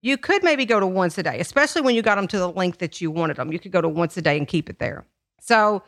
you 0.02 0.16
could 0.16 0.44
maybe 0.44 0.64
go 0.64 0.78
to 0.78 0.86
once 0.86 1.18
a 1.18 1.22
day, 1.22 1.40
especially 1.40 1.82
when 1.82 1.96
you 1.96 2.02
got 2.02 2.14
them 2.14 2.28
to 2.28 2.38
the 2.38 2.48
length 2.48 2.78
that 2.78 3.00
you 3.00 3.10
wanted 3.10 3.36
them. 3.36 3.52
You 3.52 3.58
could 3.58 3.72
go 3.72 3.80
to 3.80 3.88
once 3.88 4.16
a 4.16 4.22
day 4.22 4.38
and 4.38 4.46
keep 4.46 4.70
it 4.70 4.78
there. 4.78 5.04
So 5.40 5.82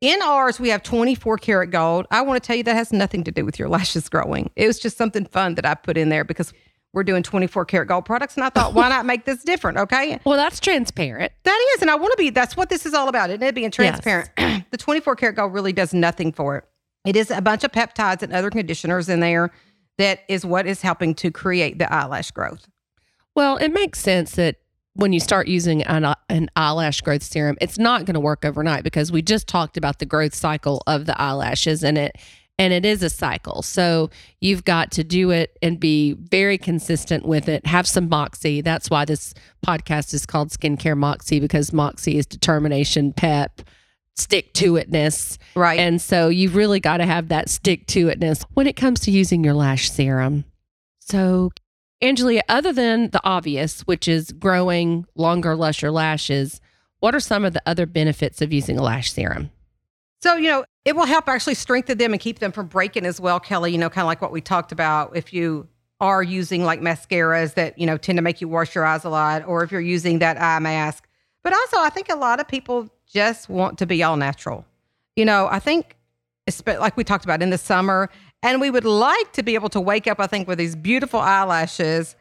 in 0.00 0.20
ours, 0.20 0.58
we 0.58 0.68
have 0.70 0.82
24 0.82 1.38
karat 1.38 1.70
gold. 1.70 2.06
I 2.10 2.22
want 2.22 2.42
to 2.42 2.46
tell 2.46 2.56
you 2.56 2.64
that 2.64 2.74
has 2.74 2.92
nothing 2.92 3.22
to 3.24 3.30
do 3.30 3.44
with 3.44 3.56
your 3.58 3.68
lashes 3.76 4.08
growing. 4.08 4.50
It 4.56 4.66
was 4.66 4.80
just 4.80 4.96
something 4.96 5.26
fun 5.26 5.54
that 5.54 5.64
I 5.64 5.74
put 5.74 5.96
in 5.96 6.08
there 6.08 6.24
because 6.24 6.52
we're 6.92 7.04
doing 7.04 7.22
24 7.22 7.64
karat 7.66 7.88
gold 7.88 8.04
products. 8.04 8.34
And 8.36 8.44
I 8.44 8.48
thought, 8.48 8.74
why 8.74 8.88
not 8.88 9.06
make 9.06 9.24
this 9.24 9.42
different? 9.44 9.78
Okay. 9.78 10.18
Well, 10.28 10.36
that's 10.36 10.60
transparent. 10.60 11.32
That 11.44 11.74
is, 11.74 11.82
and 11.82 11.90
I 11.90 11.94
want 11.94 12.12
to 12.12 12.16
be. 12.18 12.30
That's 12.30 12.56
what 12.56 12.68
this 12.68 12.84
is 12.84 12.92
all 12.92 13.08
about, 13.08 13.30
isn't 13.30 13.42
it? 13.42 13.54
Being 13.54 13.70
transparent. 13.70 14.30
the 14.70 14.76
24 14.76 15.16
karat 15.16 15.36
gold 15.36 15.54
really 15.54 15.72
does 15.72 15.94
nothing 15.94 16.32
for 16.32 16.56
it. 16.56 16.64
It 17.06 17.16
is 17.16 17.30
a 17.30 17.40
bunch 17.40 17.64
of 17.64 17.72
peptides 17.72 18.22
and 18.22 18.32
other 18.32 18.50
conditioners 18.50 19.08
in 19.08 19.20
there 19.20 19.50
that 19.96 20.20
is 20.28 20.44
what 20.44 20.66
is 20.66 20.82
helping 20.82 21.14
to 21.16 21.30
create 21.30 21.78
the 21.78 21.92
eyelash 21.92 22.30
growth. 22.30 22.68
Well, 23.34 23.56
it 23.56 23.72
makes 23.72 24.00
sense 24.00 24.32
that 24.32 24.56
when 24.94 25.12
you 25.12 25.20
start 25.20 25.46
using 25.46 25.82
an, 25.84 26.12
an 26.28 26.50
eyelash 26.56 27.00
growth 27.00 27.22
serum, 27.22 27.56
it's 27.60 27.78
not 27.78 28.04
going 28.04 28.14
to 28.14 28.20
work 28.20 28.44
overnight 28.44 28.82
because 28.82 29.12
we 29.12 29.22
just 29.22 29.46
talked 29.46 29.76
about 29.76 30.00
the 30.00 30.06
growth 30.06 30.34
cycle 30.34 30.82
of 30.86 31.06
the 31.06 31.18
eyelashes 31.20 31.84
and 31.84 31.96
it 31.96 32.16
and 32.58 32.72
it 32.72 32.84
is 32.84 33.02
a 33.02 33.10
cycle. 33.10 33.62
So 33.62 34.10
you've 34.40 34.64
got 34.64 34.90
to 34.92 35.04
do 35.04 35.30
it 35.30 35.56
and 35.62 35.78
be 35.78 36.14
very 36.14 36.58
consistent 36.58 37.24
with 37.24 37.48
it. 37.48 37.64
Have 37.66 37.86
some 37.86 38.08
moxie. 38.08 38.60
That's 38.60 38.90
why 38.90 39.04
this 39.04 39.32
podcast 39.64 40.12
is 40.12 40.26
called 40.26 40.50
Skincare 40.50 40.96
Moxie 40.96 41.40
because 41.40 41.72
moxie 41.72 42.18
is 42.18 42.26
determination, 42.26 43.12
pep, 43.12 43.62
stick 44.16 44.52
to 44.54 44.72
itness. 44.72 45.38
Right. 45.54 45.78
And 45.78 46.02
so 46.02 46.28
you've 46.28 46.56
really 46.56 46.80
got 46.80 46.96
to 46.96 47.06
have 47.06 47.28
that 47.28 47.48
stick 47.48 47.86
to 47.88 48.06
itness 48.06 48.44
when 48.54 48.66
it 48.66 48.76
comes 48.76 49.00
to 49.00 49.10
using 49.12 49.44
your 49.44 49.54
lash 49.54 49.90
serum. 49.90 50.44
So, 50.98 51.50
Angelia, 52.02 52.40
other 52.48 52.72
than 52.72 53.10
the 53.10 53.20
obvious, 53.24 53.80
which 53.82 54.06
is 54.08 54.32
growing 54.32 55.06
longer, 55.14 55.56
lusher 55.56 55.90
lashes, 55.90 56.60
what 57.00 57.14
are 57.14 57.20
some 57.20 57.44
of 57.44 57.54
the 57.54 57.62
other 57.64 57.86
benefits 57.86 58.42
of 58.42 58.52
using 58.52 58.78
a 58.78 58.82
lash 58.82 59.12
serum? 59.12 59.50
So, 60.20 60.34
you 60.34 60.48
know, 60.48 60.64
it 60.88 60.96
will 60.96 61.04
help 61.04 61.28
actually 61.28 61.54
strengthen 61.54 61.98
them 61.98 62.14
and 62.14 62.20
keep 62.20 62.38
them 62.38 62.50
from 62.50 62.66
breaking 62.66 63.04
as 63.04 63.20
well, 63.20 63.38
Kelly. 63.38 63.70
You 63.70 63.76
know, 63.76 63.90
kind 63.90 64.04
of 64.04 64.06
like 64.06 64.22
what 64.22 64.32
we 64.32 64.40
talked 64.40 64.72
about. 64.72 65.14
If 65.14 65.34
you 65.34 65.68
are 66.00 66.22
using 66.22 66.64
like 66.64 66.80
mascaras 66.80 67.52
that, 67.54 67.78
you 67.78 67.84
know, 67.84 67.98
tend 67.98 68.16
to 68.16 68.22
make 68.22 68.40
you 68.40 68.48
wash 68.48 68.74
your 68.74 68.86
eyes 68.86 69.04
a 69.04 69.10
lot, 69.10 69.46
or 69.46 69.62
if 69.62 69.70
you're 69.70 69.82
using 69.82 70.20
that 70.20 70.40
eye 70.40 70.58
mask. 70.60 71.06
But 71.42 71.52
also, 71.52 71.76
I 71.78 71.90
think 71.90 72.08
a 72.08 72.16
lot 72.16 72.40
of 72.40 72.48
people 72.48 72.88
just 73.06 73.50
want 73.50 73.76
to 73.78 73.86
be 73.86 74.02
all 74.02 74.16
natural. 74.16 74.64
You 75.14 75.26
know, 75.26 75.46
I 75.50 75.58
think, 75.58 75.94
like 76.64 76.96
we 76.96 77.04
talked 77.04 77.24
about 77.24 77.42
in 77.42 77.50
the 77.50 77.58
summer, 77.58 78.08
and 78.42 78.58
we 78.58 78.70
would 78.70 78.86
like 78.86 79.32
to 79.34 79.42
be 79.42 79.56
able 79.56 79.68
to 79.70 79.80
wake 79.82 80.06
up, 80.06 80.20
I 80.20 80.26
think, 80.26 80.48
with 80.48 80.56
these 80.56 80.74
beautiful 80.74 81.20
eyelashes 81.20 82.16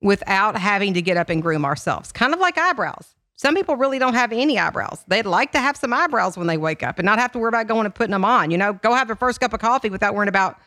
without 0.00 0.56
having 0.56 0.94
to 0.94 1.02
get 1.02 1.18
up 1.18 1.28
and 1.28 1.42
groom 1.42 1.66
ourselves, 1.66 2.12
kind 2.12 2.32
of 2.32 2.40
like 2.40 2.56
eyebrows. 2.56 3.15
Some 3.36 3.54
people 3.54 3.76
really 3.76 3.98
don't 3.98 4.14
have 4.14 4.32
any 4.32 4.58
eyebrows. 4.58 5.04
They'd 5.08 5.26
like 5.26 5.52
to 5.52 5.60
have 5.60 5.76
some 5.76 5.92
eyebrows 5.92 6.38
when 6.38 6.46
they 6.46 6.56
wake 6.56 6.82
up 6.82 6.98
and 6.98 7.04
not 7.04 7.18
have 7.18 7.32
to 7.32 7.38
worry 7.38 7.50
about 7.50 7.66
going 7.66 7.84
and 7.84 7.94
putting 7.94 8.12
them 8.12 8.24
on. 8.24 8.50
You 8.50 8.58
know, 8.58 8.72
go 8.72 8.94
have 8.94 9.08
their 9.08 9.16
first 9.16 9.40
cup 9.40 9.52
of 9.52 9.60
coffee 9.60 9.90
without 9.90 10.14
worrying 10.14 10.28
about, 10.28 10.58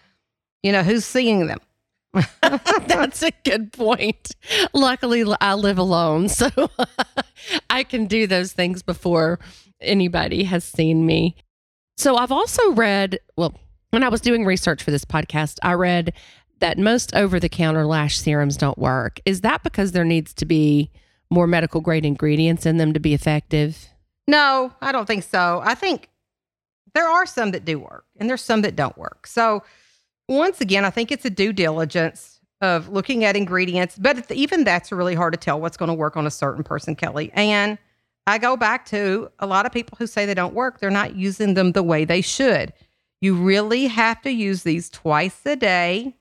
you 0.61 0.71
know, 0.71 0.83
who's 0.83 1.03
seeing 1.03 1.47
them. 1.47 1.59
That's 2.41 3.23
a 3.23 3.31
good 3.43 3.71
point. 3.71 4.35
Luckily, 4.73 5.23
I 5.41 5.55
live 5.55 5.77
alone, 5.77 6.29
so 6.29 6.49
I 7.69 7.83
can 7.83 8.05
do 8.05 8.27
those 8.27 8.53
things 8.53 8.83
before 8.83 9.39
anybody 9.81 10.43
has 10.43 10.63
seen 10.63 11.05
me. 11.05 11.35
So 11.97 12.17
I've 12.17 12.31
also 12.31 12.73
read, 12.73 13.19
well, 13.35 13.55
when 13.89 14.03
I 14.03 14.09
was 14.09 14.21
doing 14.21 14.45
research 14.45 14.83
for 14.83 14.91
this 14.91 15.05
podcast, 15.05 15.57
I 15.63 15.73
read 15.73 16.13
that 16.59 16.77
most 16.77 17.15
over 17.15 17.39
the 17.39 17.49
counter 17.49 17.85
lash 17.85 18.17
serums 18.17 18.57
don't 18.57 18.77
work. 18.77 19.19
Is 19.25 19.41
that 19.41 19.63
because 19.63 19.91
there 19.91 20.05
needs 20.05 20.33
to 20.35 20.45
be 20.45 20.91
more 21.29 21.47
medical 21.47 21.81
grade 21.81 22.05
ingredients 22.05 22.65
in 22.65 22.77
them 22.77 22.93
to 22.93 22.99
be 22.99 23.13
effective? 23.13 23.89
No, 24.27 24.73
I 24.81 24.91
don't 24.91 25.05
think 25.05 25.23
so. 25.23 25.61
I 25.63 25.75
think 25.75 26.09
there 26.93 27.07
are 27.07 27.25
some 27.25 27.51
that 27.51 27.65
do 27.65 27.79
work 27.79 28.05
and 28.17 28.29
there's 28.29 28.43
some 28.43 28.61
that 28.61 28.75
don't 28.75 28.97
work. 28.97 29.27
So, 29.27 29.63
once 30.27 30.61
again, 30.61 30.85
I 30.85 30.91
think 30.91 31.11
it's 31.11 31.25
a 31.25 31.29
due 31.29 31.51
diligence 31.51 32.39
of 32.61 32.89
looking 32.89 33.23
at 33.23 33.35
ingredients, 33.35 33.97
but 33.97 34.29
even 34.31 34.63
that's 34.63 34.91
really 34.91 35.15
hard 35.15 35.33
to 35.33 35.39
tell 35.39 35.59
what's 35.59 35.77
going 35.77 35.87
to 35.87 35.95
work 35.95 36.17
on 36.17 36.27
a 36.27 36.31
certain 36.31 36.63
person, 36.63 36.95
Kelly. 36.95 37.31
And 37.33 37.79
I 38.27 38.37
go 38.37 38.55
back 38.57 38.85
to 38.87 39.31
a 39.39 39.47
lot 39.47 39.65
of 39.65 39.71
people 39.71 39.97
who 39.97 40.05
say 40.05 40.25
they 40.25 40.35
don't 40.35 40.53
work, 40.53 40.79
they're 40.79 40.91
not 40.91 41.15
using 41.15 41.55
them 41.55 41.71
the 41.71 41.81
way 41.81 42.05
they 42.05 42.21
should. 42.21 42.73
You 43.21 43.35
really 43.35 43.87
have 43.87 44.21
to 44.21 44.31
use 44.31 44.63
these 44.63 44.89
twice 44.89 45.39
a 45.45 45.55
day 45.55 46.15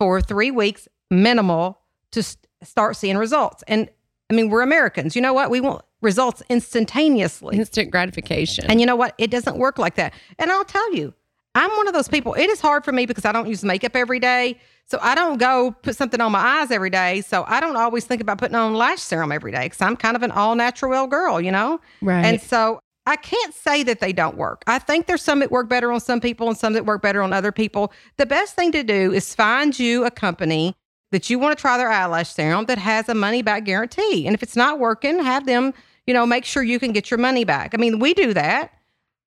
for 0.00 0.20
three 0.20 0.50
weeks, 0.50 0.88
minimal, 1.10 1.80
to 2.12 2.22
st- 2.22 2.48
start 2.62 2.96
seeing 2.96 3.16
results. 3.16 3.62
And 3.68 3.90
I 4.32 4.34
mean, 4.34 4.48
we're 4.48 4.62
Americans. 4.62 5.14
You 5.14 5.20
know 5.20 5.34
what? 5.34 5.50
We 5.50 5.60
want 5.60 5.84
results 6.00 6.42
instantaneously, 6.48 7.58
instant 7.58 7.90
gratification. 7.90 8.64
And 8.66 8.80
you 8.80 8.86
know 8.86 8.96
what? 8.96 9.14
It 9.18 9.30
doesn't 9.30 9.58
work 9.58 9.78
like 9.78 9.96
that. 9.96 10.14
And 10.38 10.50
I'll 10.50 10.64
tell 10.64 10.94
you, 10.94 11.12
I'm 11.54 11.70
one 11.76 11.86
of 11.86 11.92
those 11.92 12.08
people. 12.08 12.32
It 12.32 12.48
is 12.48 12.58
hard 12.58 12.82
for 12.82 12.92
me 12.92 13.04
because 13.04 13.26
I 13.26 13.32
don't 13.32 13.46
use 13.46 13.62
makeup 13.62 13.94
every 13.94 14.18
day. 14.18 14.58
So 14.86 14.98
I 15.02 15.14
don't 15.14 15.38
go 15.38 15.72
put 15.82 15.96
something 15.96 16.20
on 16.20 16.32
my 16.32 16.38
eyes 16.38 16.70
every 16.70 16.88
day. 16.88 17.20
So 17.20 17.44
I 17.46 17.60
don't 17.60 17.76
always 17.76 18.06
think 18.06 18.22
about 18.22 18.38
putting 18.38 18.56
on 18.56 18.74
lash 18.74 19.00
serum 19.00 19.32
every 19.32 19.52
day 19.52 19.64
because 19.64 19.82
I'm 19.82 19.96
kind 19.96 20.16
of 20.16 20.22
an 20.22 20.30
all 20.30 20.54
natural 20.54 21.06
girl, 21.06 21.38
you 21.38 21.52
know? 21.52 21.78
Right. 22.00 22.24
And 22.24 22.40
so 22.40 22.80
I 23.04 23.16
can't 23.16 23.52
say 23.52 23.82
that 23.82 24.00
they 24.00 24.14
don't 24.14 24.38
work. 24.38 24.62
I 24.66 24.78
think 24.78 25.06
there's 25.06 25.22
some 25.22 25.40
that 25.40 25.50
work 25.50 25.68
better 25.68 25.92
on 25.92 26.00
some 26.00 26.20
people 26.20 26.48
and 26.48 26.56
some 26.56 26.72
that 26.72 26.86
work 26.86 27.02
better 27.02 27.20
on 27.20 27.34
other 27.34 27.52
people. 27.52 27.92
The 28.16 28.26
best 28.26 28.54
thing 28.54 28.72
to 28.72 28.82
do 28.82 29.12
is 29.12 29.34
find 29.34 29.78
you 29.78 30.06
a 30.06 30.10
company 30.10 30.74
that 31.12 31.30
you 31.30 31.38
want 31.38 31.56
to 31.56 31.60
try 31.60 31.78
their 31.78 31.90
eyelash 31.90 32.30
serum 32.30 32.64
that 32.66 32.78
has 32.78 33.08
a 33.08 33.14
money 33.14 33.42
back 33.42 33.64
guarantee. 33.64 34.26
And 34.26 34.34
if 34.34 34.42
it's 34.42 34.56
not 34.56 34.78
working, 34.78 35.22
have 35.22 35.46
them, 35.46 35.72
you 36.06 36.12
know, 36.12 36.26
make 36.26 36.44
sure 36.44 36.62
you 36.62 36.80
can 36.80 36.92
get 36.92 37.10
your 37.10 37.18
money 37.18 37.44
back. 37.44 37.74
I 37.74 37.76
mean, 37.76 38.00
we 38.00 38.14
do 38.14 38.34
that. 38.34 38.72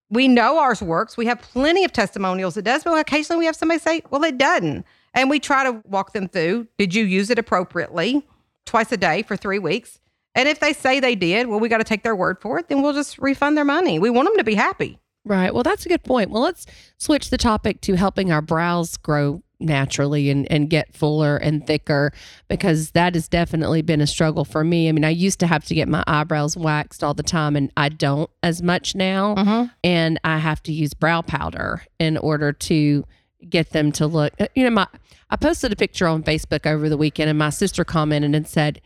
We 0.10 0.28
know 0.28 0.60
ours 0.60 0.82
works. 0.82 1.16
We 1.16 1.26
have 1.28 1.42
plenty 1.42 1.84
of 1.84 1.94
testimonials 1.94 2.58
it 2.58 2.66
does, 2.66 2.84
but 2.84 2.98
occasionally 2.98 3.40
we 3.40 3.46
have 3.46 3.56
somebody 3.56 3.80
say, 3.80 4.02
well, 4.10 4.24
it 4.24 4.38
doesn't. 4.38 4.86
And 5.14 5.30
we 5.30 5.40
try 5.40 5.64
to 5.64 5.82
walk 5.88 6.14
them 6.14 6.28
through. 6.28 6.68
Did 6.78 6.94
you 6.94 7.06
use 7.06 7.30
it 7.30 7.40
appropriately 7.40 8.22
twice 8.66 8.92
a 8.92 8.98
day 8.98 9.24
for 9.24 9.38
three 9.38 9.60
weeks? 9.60 10.00
And 10.36 10.50
if 10.50 10.60
they 10.60 10.74
say 10.74 11.00
they 11.00 11.16
did, 11.16 11.48
well, 11.48 11.60
we 11.60 11.70
got 11.70 11.78
to 11.78 11.86
take 11.86 12.04
their 12.04 12.16
word 12.16 12.42
for 12.42 12.60
it. 12.60 12.68
Then 12.68 12.82
we'll 12.82 12.94
just 12.94 13.18
refund 13.20 13.58
their 13.58 13.66
money. 13.66 14.00
We 14.00 14.10
want 14.10 14.28
them 14.28 14.38
to 14.38 14.44
be 14.44 14.56
happy. 14.56 15.00
Right. 15.24 15.54
Well, 15.54 15.64
that's 15.64 15.86
a 15.86 15.90
good 15.90 16.04
point. 16.04 16.30
Well, 16.30 16.44
let's 16.44 16.66
switch 16.98 17.30
the 17.30 17.38
topic 17.38 17.82
to 17.82 17.96
helping 17.96 18.32
our 18.32 18.42
brows 18.42 18.98
grow 18.98 19.42
naturally 19.60 20.30
and, 20.30 20.52
and 20.52 20.70
get 20.70 20.94
fuller 20.94 21.38
and 21.38 21.66
thicker 21.66 22.12
because 22.48 22.92
that 22.92 23.14
has 23.16 23.28
definitely 23.28 23.82
been 23.82 24.02
a 24.02 24.08
struggle 24.08 24.46
for 24.46 24.64
me. 24.64 24.90
I 24.90 24.92
mean, 24.92 25.06
I 25.06 25.10
used 25.10 25.40
to 25.40 25.48
have 25.48 25.66
to 25.66 25.76
get 25.76 25.88
my 25.88 26.04
eyebrows 26.08 26.58
waxed 26.58 27.04
all 27.04 27.14
the 27.14 27.24
time 27.24 27.56
and 27.56 27.72
I 27.78 27.90
don't 27.90 28.30
as 28.44 28.62
much 28.62 28.96
now. 28.96 29.36
Mm-hmm. 29.36 29.66
And 29.84 30.20
I 30.24 30.38
have 30.40 30.62
to 30.64 30.74
use 30.74 30.94
brow 30.94 31.22
powder 31.22 31.84
in 32.00 32.18
order 32.18 32.52
to 32.52 33.06
get 33.50 33.70
them 33.72 33.92
to 33.94 34.08
look. 34.08 34.34
uh, 34.40 34.48
You 34.56 34.66
know, 34.66 34.72
my 34.72 34.88
I 35.30 35.38
posted 35.38 35.72
a 35.72 35.76
picture 35.76 36.08
on 36.08 36.24
Facebook 36.24 36.66
over 36.66 36.90
the 36.90 36.98
weekend 36.98 37.30
and 37.30 37.40
my 37.40 37.50
sister 37.50 37.84
commented 37.84 38.36
and 38.36 38.48
said, 38.48 38.82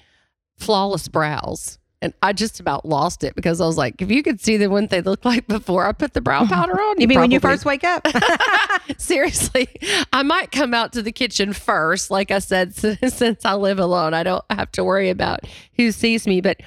flawless 0.58 1.08
brows. 1.08 1.78
And 2.01 2.13
I 2.21 2.31
just 2.31 2.62
about 2.62 2.85
lost 2.85 3.25
it 3.25 3.35
because 3.35 3.59
I 3.59 3.65
was 3.65 3.77
like, 3.77 4.01
if 4.01 4.09
you 4.09 4.23
could 4.23 4.39
see 4.39 4.55
them 4.55 4.71
what 4.71 4.89
they 4.89 5.01
look 5.01 5.25
like 5.25 5.47
before 5.47 5.85
I 5.85 5.91
put 5.91 6.13
the 6.13 6.21
brow 6.21 6.43
uh-huh. 6.43 6.55
powder 6.55 6.79
on, 6.79 6.99
You 6.99 7.07
mean 7.07 7.19
when 7.19 7.31
you 7.31 7.41
first 7.41 7.65
wake 7.65 7.83
up? 7.83 8.07
Seriously, 8.97 9.67
I 10.13 10.23
might 10.23 10.51
come 10.51 10.73
out 10.73 10.93
to 10.93 11.01
the 11.01 11.12
kitchen 11.12 11.51
first. 11.51 12.09
Like 12.09 12.31
I 12.31 12.39
said, 12.39 12.73
since, 12.75 13.15
since 13.15 13.43
I 13.43 13.55
live 13.55 13.79
alone, 13.79 14.13
I 14.13 14.23
don't 14.23 14.45
have 14.49 14.71
to 14.73 14.83
worry 14.83 15.09
about 15.09 15.41
who 15.75 15.91
sees 15.91 16.25
me. 16.25 16.39
But 16.39 16.62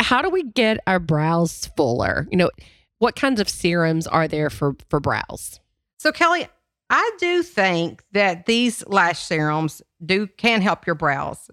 how 0.00 0.22
do 0.22 0.30
we 0.30 0.44
get 0.44 0.78
our 0.86 1.00
brows 1.00 1.68
fuller? 1.76 2.28
You 2.30 2.36
know, 2.36 2.50
what 2.98 3.16
kinds 3.16 3.40
of 3.40 3.48
serums 3.48 4.06
are 4.06 4.28
there 4.28 4.50
for 4.50 4.76
for 4.88 5.00
brows? 5.00 5.58
So 5.98 6.12
Kelly, 6.12 6.46
I 6.90 7.10
do 7.18 7.42
think 7.42 8.04
that 8.12 8.46
these 8.46 8.86
lash 8.86 9.18
serums 9.18 9.82
do 10.04 10.28
can 10.28 10.62
help 10.62 10.86
your 10.86 10.94
brows. 10.94 11.50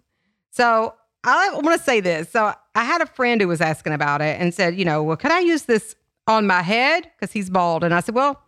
So 0.52 0.93
I 1.24 1.52
want 1.54 1.78
to 1.78 1.84
say 1.84 2.00
this. 2.00 2.30
So 2.30 2.54
I 2.76 2.84
had 2.84 3.02
a 3.02 3.06
friend 3.06 3.40
who 3.42 3.48
was 3.48 3.62
asking 3.62 3.94
about 3.94 4.22
it 4.22 4.40
and 4.40 4.54
said, 4.54 4.76
you 4.78 4.86
know, 4.86 5.04
well, 5.04 5.18
could 5.18 5.32
I 5.32 5.40
use 5.40 5.64
this 5.64 5.96
on 6.28 6.46
my 6.46 6.62
head 6.62 7.10
because 7.16 7.32
he's 7.32 7.50
bald? 7.50 7.84
And 7.84 7.94
I 7.94 8.02
said, 8.02 8.16
well, 8.16 8.42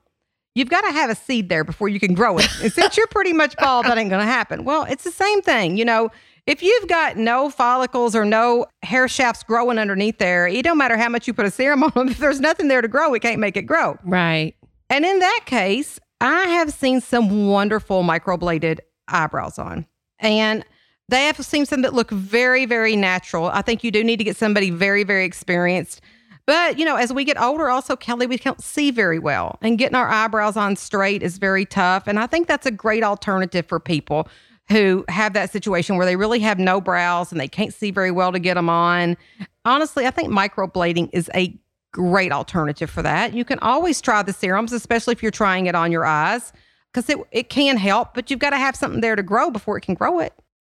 you've 0.56 0.70
got 0.70 0.82
to 0.82 0.92
have 0.92 1.10
a 1.10 1.16
seed 1.16 1.50
there 1.50 1.64
before 1.64 1.90
you 1.90 2.00
can 2.00 2.14
grow 2.14 2.38
it. 2.38 2.48
And 2.62 2.72
since 2.72 2.98
you're 2.98 3.08
pretty 3.08 3.34
much 3.34 3.56
bald, 3.58 3.86
that 3.86 3.98
ain't 3.98 4.10
going 4.10 4.26
to 4.26 4.32
happen. 4.32 4.66
Well, 4.66 4.84
it's 4.84 5.04
the 5.04 5.12
same 5.12 5.42
thing. 5.42 5.78
You 5.78 5.86
know, 5.86 6.10
if 6.48 6.62
you've 6.62 6.88
got 6.88 7.18
no 7.18 7.50
follicles 7.50 8.16
or 8.16 8.26
no 8.26 8.66
hair 8.84 9.08
shafts 9.08 9.44
growing 9.44 9.80
underneath 9.80 10.18
there, 10.18 10.48
it 10.48 10.64
don't 10.64 10.78
matter 10.78 10.98
how 10.98 11.10
much 11.10 11.28
you 11.28 11.34
put 11.34 11.46
a 11.46 11.52
serum 11.52 11.84
on 11.84 11.92
them. 11.96 12.10
If 12.10 12.18
there's 12.18 12.40
nothing 12.40 12.68
there 12.68 12.82
to 12.82 12.88
grow, 12.88 13.10
we 13.10 13.20
can't 13.20 13.40
make 13.40 13.58
it 13.58 13.64
grow. 13.64 13.98
Right. 14.04 14.56
And 14.90 15.06
in 15.06 15.20
that 15.20 15.42
case, 15.46 16.00
I 16.22 16.44
have 16.44 16.72
seen 16.72 17.02
some 17.02 17.48
wonderful 17.48 18.04
microbladed 18.04 18.80
eyebrows 19.08 19.58
on. 19.58 19.86
And 20.20 20.66
they 21.10 21.26
have 21.26 21.38
seen 21.38 21.66
some 21.66 21.82
that 21.84 21.94
look 21.94 22.10
very, 22.12 22.66
very 22.66 22.96
natural. 22.96 23.48
I 23.48 23.62
think 23.62 23.84
you 23.84 23.92
do 23.92 24.04
need 24.04 24.18
to 24.18 24.24
get 24.24 24.38
somebody 24.38 24.70
very, 24.70 25.04
very 25.04 25.26
experienced. 25.26 26.02
But, 26.48 26.78
you 26.78 26.86
know, 26.86 26.96
as 26.96 27.12
we 27.12 27.24
get 27.24 27.42
older, 27.42 27.70
also, 27.70 27.96
Kelly, 27.96 28.28
we 28.28 28.38
can't 28.38 28.62
see 28.62 28.92
very 28.92 29.18
well. 29.18 29.58
And 29.62 29.78
getting 29.78 29.96
our 29.96 30.10
eyebrows 30.10 30.56
on 30.56 30.76
straight 30.76 31.24
is 31.24 31.38
very 31.38 31.66
tough. 31.66 32.08
And 32.08 32.20
I 32.20 32.28
think 32.28 32.48
that's 32.48 32.68
a 32.68 32.72
great 32.72 33.04
alternative 33.04 33.66
for 33.66 33.80
people 33.80 34.28
who 34.70 35.06
have 35.10 35.34
that 35.34 35.52
situation 35.52 35.96
where 35.96 36.06
they 36.06 36.16
really 36.16 36.40
have 36.40 36.58
no 36.60 36.82
brows 36.82 37.32
and 37.32 37.40
they 37.40 37.48
can't 37.48 37.74
see 37.74 37.92
very 37.92 38.12
well 38.12 38.32
to 38.32 38.40
get 38.40 38.56
them 38.56 38.70
on. 38.70 39.18
Honestly, 39.64 40.06
I 40.06 40.12
think 40.12 40.30
microblading 40.30 41.10
is 41.14 41.30
a 41.36 41.56
great 41.92 42.32
alternative 42.32 42.90
for 42.90 43.02
that. 43.02 43.34
You 43.34 43.46
can 43.46 43.60
always 43.60 44.02
try 44.02 44.22
the 44.22 44.34
serums, 44.34 44.74
especially 44.74 45.14
if 45.14 45.22
you're 45.24 45.32
trying 45.32 45.68
it 45.68 45.76
on 45.76 45.92
your 45.92 46.06
eyes, 46.06 46.52
because 46.92 47.10
it, 47.10 47.18
it 47.32 47.50
can 47.50 47.78
help, 47.78 48.14
but 48.14 48.30
you've 48.30 48.40
got 48.40 48.52
to 48.52 48.58
have 48.58 48.76
something 48.76 49.02
there 49.02 49.16
to 49.16 49.24
grow 49.24 49.50
before 49.50 49.78
it 49.78 49.82
can 49.82 49.96
grow 49.96 50.20
it. 50.20 50.34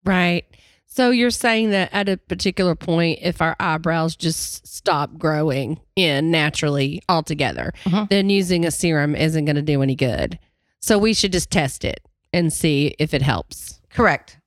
Right. 0.05 0.45
So 0.85 1.09
you're 1.11 1.29
saying 1.31 1.69
that 1.71 1.89
at 1.93 2.09
a 2.09 2.17
particular 2.17 2.73
point, 2.73 3.19
if 3.21 3.41
our 3.41 3.55
eyebrows 3.59 4.15
just 4.15 4.65
stop 4.65 5.17
growing 5.17 5.79
in 5.95 6.31
naturally 6.31 7.01
altogether, 7.09 7.73
Mhm. 7.85 8.09
then 8.09 8.29
using 8.29 8.65
a 8.65 8.71
serum 8.71 9.15
isn't 9.15 9.45
going 9.45 9.57
to 9.57 9.61
do 9.61 9.81
any 9.83 9.95
good. 9.95 10.39
So 10.79 10.97
we 10.97 11.13
should 11.13 11.31
just 11.33 11.51
test 11.51 11.83
it 11.85 11.99
and 12.33 12.51
see 12.51 12.95
if 12.99 13.13
it 13.13 13.21
helps. 13.21 13.79
Correct. 13.91 14.37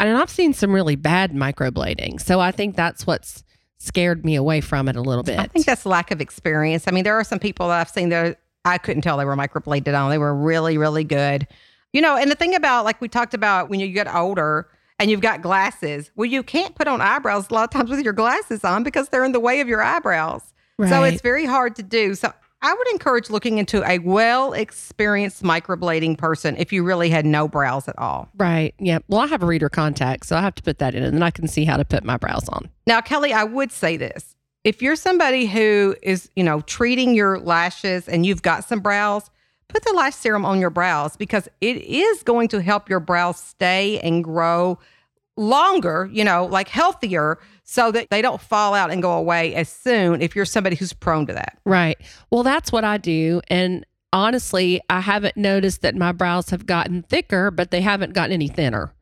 And 0.00 0.16
I've 0.16 0.30
seen 0.30 0.52
some 0.52 0.72
really 0.72 0.96
bad 0.96 1.32
microblading. 1.32 2.20
So 2.20 2.40
I 2.40 2.50
think 2.50 2.74
that's 2.76 3.06
what's 3.06 3.44
scared 3.78 4.24
me 4.24 4.34
away 4.34 4.60
from 4.60 4.88
it 4.88 4.96
a 4.96 5.00
little 5.00 5.22
bit. 5.22 5.38
I 5.38 5.44
think 5.46 5.64
that's 5.64 5.86
lack 5.86 6.10
of 6.10 6.20
experience. 6.20 6.84
I 6.86 6.90
mean, 6.90 7.04
there 7.04 7.18
are 7.18 7.24
some 7.24 7.38
people 7.38 7.68
that 7.68 7.80
I've 7.80 7.88
seen 7.90 8.08
that 8.10 8.40
I 8.64 8.78
couldn't 8.78 9.02
tell 9.02 9.16
they 9.16 9.24
were 9.24 9.36
microbladed 9.36 9.98
on. 9.98 10.10
They 10.10 10.18
were 10.18 10.34
really, 10.34 10.76
really 10.76 11.04
good. 11.04 11.46
You 11.92 12.00
know, 12.00 12.16
and 12.16 12.30
the 12.30 12.34
thing 12.34 12.54
about, 12.54 12.84
like 12.84 13.00
we 13.00 13.08
talked 13.08 13.34
about, 13.34 13.68
when 13.70 13.78
you 13.78 13.88
get 13.88 14.12
older 14.12 14.66
and 14.98 15.10
you've 15.10 15.20
got 15.20 15.42
glasses, 15.42 16.10
well, 16.16 16.26
you 16.26 16.42
can't 16.42 16.74
put 16.74 16.86
on 16.86 17.00
eyebrows 17.00 17.50
a 17.50 17.54
lot 17.54 17.64
of 17.64 17.70
times 17.70 17.90
with 17.90 18.00
your 18.00 18.12
glasses 18.12 18.64
on 18.64 18.82
because 18.82 19.08
they're 19.08 19.24
in 19.24 19.32
the 19.32 19.40
way 19.40 19.60
of 19.60 19.68
your 19.68 19.82
eyebrows. 19.82 20.42
So 20.88 21.04
it's 21.04 21.22
very 21.22 21.46
hard 21.46 21.76
to 21.76 21.84
do. 21.84 22.16
So 22.16 22.32
I 22.60 22.72
would 22.72 22.88
encourage 22.88 23.28
looking 23.28 23.58
into 23.58 23.84
a 23.84 23.98
well 23.98 24.54
experienced 24.54 25.42
microblading 25.42 26.16
person 26.16 26.56
if 26.56 26.72
you 26.72 26.82
really 26.82 27.10
had 27.10 27.26
no 27.26 27.46
brows 27.46 27.88
at 27.88 27.98
all. 27.98 28.28
Right. 28.38 28.74
Yeah. 28.78 29.00
Well, 29.06 29.20
I 29.20 29.26
have 29.26 29.42
a 29.42 29.46
reader 29.46 29.68
contact, 29.68 30.26
so 30.26 30.34
I 30.36 30.40
have 30.40 30.54
to 30.56 30.62
put 30.62 30.78
that 30.78 30.94
in, 30.94 31.04
and 31.04 31.14
then 31.14 31.22
I 31.22 31.30
can 31.30 31.46
see 31.46 31.64
how 31.64 31.76
to 31.76 31.84
put 31.84 32.04
my 32.04 32.16
brows 32.16 32.48
on. 32.48 32.70
Now, 32.86 33.00
Kelly, 33.02 33.32
I 33.32 33.44
would 33.44 33.70
say 33.70 33.96
this. 33.96 34.34
If 34.64 34.80
you're 34.80 34.96
somebody 34.96 35.46
who 35.46 35.94
is, 36.02 36.30
you 36.36 36.42
know, 36.42 36.62
treating 36.62 37.14
your 37.14 37.38
lashes 37.38 38.08
and 38.08 38.24
you've 38.24 38.40
got 38.40 38.64
some 38.64 38.80
brows, 38.80 39.30
put 39.68 39.84
the 39.84 39.92
lash 39.92 40.14
serum 40.14 40.44
on 40.44 40.60
your 40.60 40.70
brows 40.70 41.16
because 41.16 41.48
it 41.60 41.78
is 41.78 42.22
going 42.22 42.48
to 42.48 42.62
help 42.62 42.88
your 42.88 43.00
brows 43.00 43.38
stay 43.38 43.98
and 44.00 44.22
grow 44.22 44.78
longer, 45.36 46.08
you 46.12 46.22
know, 46.24 46.46
like 46.46 46.68
healthier 46.68 47.38
so 47.64 47.90
that 47.90 48.08
they 48.10 48.22
don't 48.22 48.40
fall 48.40 48.74
out 48.74 48.90
and 48.90 49.02
go 49.02 49.12
away 49.12 49.54
as 49.54 49.68
soon 49.68 50.22
if 50.22 50.36
you're 50.36 50.44
somebody 50.44 50.76
who's 50.76 50.92
prone 50.92 51.26
to 51.26 51.32
that. 51.32 51.58
Right. 51.64 51.98
Well, 52.30 52.42
that's 52.44 52.70
what 52.70 52.84
I 52.84 52.98
do. 52.98 53.40
And 53.48 53.84
honestly, 54.12 54.80
I 54.88 55.00
haven't 55.00 55.36
noticed 55.36 55.82
that 55.82 55.96
my 55.96 56.12
brows 56.12 56.50
have 56.50 56.66
gotten 56.66 57.02
thicker, 57.02 57.50
but 57.50 57.70
they 57.72 57.80
haven't 57.80 58.12
gotten 58.12 58.32
any 58.32 58.48
thinner. 58.48 58.92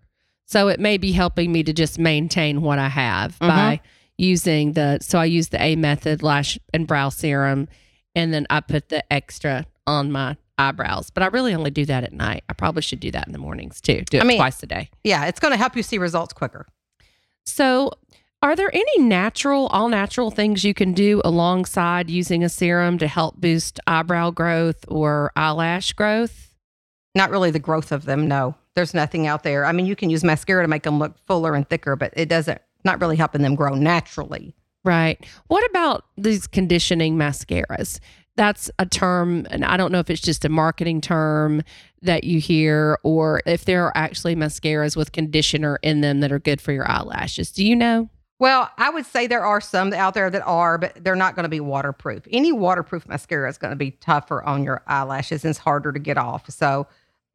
So 0.47 0.69
it 0.69 0.81
may 0.81 0.97
be 0.97 1.13
helping 1.13 1.53
me 1.53 1.63
to 1.65 1.73
just 1.73 1.99
maintain 1.99 2.63
what 2.63 2.79
I 2.79 2.89
have 2.89 3.39
Mhm. 3.39 3.49
by 3.49 3.81
using 4.17 4.73
the, 4.73 4.99
so 5.03 5.19
I 5.19 5.25
use 5.27 5.49
the 5.49 5.61
A 5.63 5.77
method 5.77 6.23
lash 6.23 6.59
and 6.73 6.87
brow 6.87 7.09
serum, 7.11 7.69
and 8.15 8.33
then 8.33 8.47
I 8.49 8.61
put 8.61 8.89
the 8.89 9.11
extra 9.13 9.67
on 9.87 10.13
my 10.13 10.37
eyebrows. 10.63 11.11
But 11.11 11.23
I 11.23 11.27
really 11.27 11.55
only 11.55 11.71
do 11.71 11.85
that 11.87 12.05
at 12.05 12.13
night. 12.13 12.45
I 12.49 12.53
probably 12.53 12.83
should 12.83 13.01
do 13.01 13.11
that 13.11 13.27
in 13.27 13.33
the 13.33 13.39
mornings 13.39 13.81
too. 13.81 14.03
Do 14.11 14.19
it 14.19 14.23
I 14.23 14.25
mean- 14.25 14.39
twice 14.39 14.63
a 14.63 14.67
day. 14.67 14.91
Yeah, 15.05 15.27
it's 15.27 15.41
going 15.41 15.53
to 15.53 15.59
help 15.59 15.77
you 15.77 15.83
see 15.83 15.99
results 15.99 16.33
quicker. 16.33 16.67
So, 17.45 17.91
are 18.41 18.57
there 18.57 18.71
any 18.75 18.99
natural, 18.99 19.67
all 19.69 19.89
natural 19.89 20.31
things 20.31 20.65
you 20.65 20.75
can 20.75 20.93
do 20.95 21.21
alongside 21.25 22.11
using 22.11 22.43
a 22.43 22.49
serum 22.49 22.99
to 22.99 23.07
help 23.07 23.41
boost 23.41 23.79
eyebrow 23.87 24.31
growth 24.31 24.85
or 24.89 25.31
eyelash 25.37 25.93
growth? 25.93 26.55
Not 27.15 27.31
really 27.31 27.51
the 27.51 27.59
growth 27.61 27.93
of 27.93 28.05
them, 28.05 28.27
no. 28.27 28.57
There's 28.75 28.95
nothing 28.95 29.27
out 29.27 29.43
there. 29.43 29.65
I 29.65 29.73
mean, 29.73 29.87
you 29.87 29.95
can 29.95 30.11
use 30.11 30.25
mascara 30.25 30.65
to 30.65 30.69
make 30.69 30.83
them 30.83 30.99
look 30.99 31.17
fuller 31.27 31.55
and 31.55 31.69
thicker, 31.69 31.95
but 31.95 32.13
it 32.17 32.29
doesn't, 32.29 32.61
not 32.85 33.01
really 33.01 33.17
helping 33.17 33.43
them 33.43 33.55
grow 33.55 33.75
naturally. 33.75 34.55
Right. 34.85 35.25
What 35.47 35.65
about 35.71 36.05
these 36.17 36.47
conditioning 36.49 37.17
mascaras? 37.17 38.01
That's 38.37 38.71
a 38.79 38.87
term, 38.87 39.47
and 39.51 39.65
I 39.65 39.77
don't 39.77 39.93
know 39.93 39.99
if 39.99 40.09
it's 40.09 40.21
just 40.21 40.45
a 40.45 40.49
marketing 40.49 41.01
term 41.01 41.63
that 42.01 42.25
you 42.25 42.41
hear 42.41 42.99
or 43.03 43.43
if 43.47 43.67
there 43.67 43.85
are 43.85 43.93
actually 43.95 44.35
mascaras 44.35 44.97
with 44.97 45.13
conditioner 45.13 45.79
in 45.83 46.01
them 46.01 46.21
that 46.21 46.33
are 46.33 46.39
good 46.39 46.61
for 46.61 46.73
your 46.73 46.91
eyelashes. 46.91 47.53
Do 47.53 47.65
you 47.65 47.77
know? 47.77 48.09
Well, 48.39 48.71
I 48.77 48.91
would 48.91 49.07
say 49.07 49.29
there 49.29 49.45
are 49.45 49.61
some 49.61 49.93
out 49.93 50.15
there 50.15 50.29
that 50.29 50.43
are, 50.45 50.77
but 50.77 51.05
they're 51.05 51.15
not 51.15 51.37
going 51.37 51.45
to 51.45 51.49
be 51.49 51.61
waterproof. 51.61 52.27
Any 52.31 52.51
waterproof 52.51 53.07
mascara 53.07 53.49
is 53.49 53.57
going 53.57 53.71
to 53.71 53.77
be 53.77 53.93
tougher 53.93 54.43
on 54.43 54.65
your 54.65 54.83
eyelashes 54.89 55.45
and 55.45 55.51
it's 55.51 55.61
harder 55.61 55.93
to 55.93 56.01
get 56.01 56.19
off. 56.19 56.51
So 56.51 56.89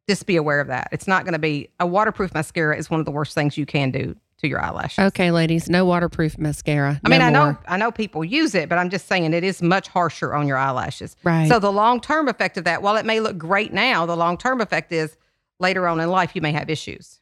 just 0.06 0.26
be 0.26 0.36
aware 0.36 0.60
of 0.60 0.66
that. 0.66 0.88
It's 0.92 1.06
not 1.06 1.24
going 1.24 1.32
to 1.32 1.38
be 1.38 1.70
a 1.80 1.86
waterproof 1.86 2.34
mascara 2.34 2.76
is 2.76 2.90
one 2.90 3.00
of 3.00 3.06
the 3.06 3.12
worst 3.12 3.34
things 3.34 3.56
you 3.56 3.64
can 3.64 3.90
do 3.90 4.16
to 4.38 4.48
your 4.48 4.60
eyelashes. 4.60 4.98
Okay, 4.98 5.30
ladies, 5.30 5.68
no 5.68 5.84
waterproof 5.84 6.38
mascara. 6.38 7.00
I 7.04 7.08
mean, 7.08 7.20
No 7.20 7.26
I 7.26 7.30
know 7.30 7.44
more. 7.44 7.58
I 7.66 7.76
know 7.76 7.90
people 7.90 8.24
use 8.24 8.54
it, 8.54 8.68
but 8.68 8.78
I'm 8.78 8.90
just 8.90 9.06
saying 9.06 9.32
it 9.32 9.44
is 9.44 9.60
much 9.60 9.88
harsher 9.88 10.34
on 10.34 10.46
your 10.46 10.56
eyelashes. 10.56 11.16
Right. 11.24 11.48
So 11.48 11.58
the 11.58 11.72
long 11.72 12.00
term 12.00 12.28
effect 12.28 12.56
of 12.56 12.64
that, 12.64 12.82
while 12.82 12.96
it 12.96 13.04
may 13.04 13.20
look 13.20 13.36
great 13.36 13.72
now, 13.72 14.06
the 14.06 14.16
long 14.16 14.38
term 14.38 14.60
effect 14.60 14.92
is 14.92 15.16
later 15.60 15.88
on 15.88 16.00
in 16.00 16.10
life 16.10 16.32
you 16.34 16.40
may 16.40 16.52
have 16.52 16.70
issues. 16.70 17.20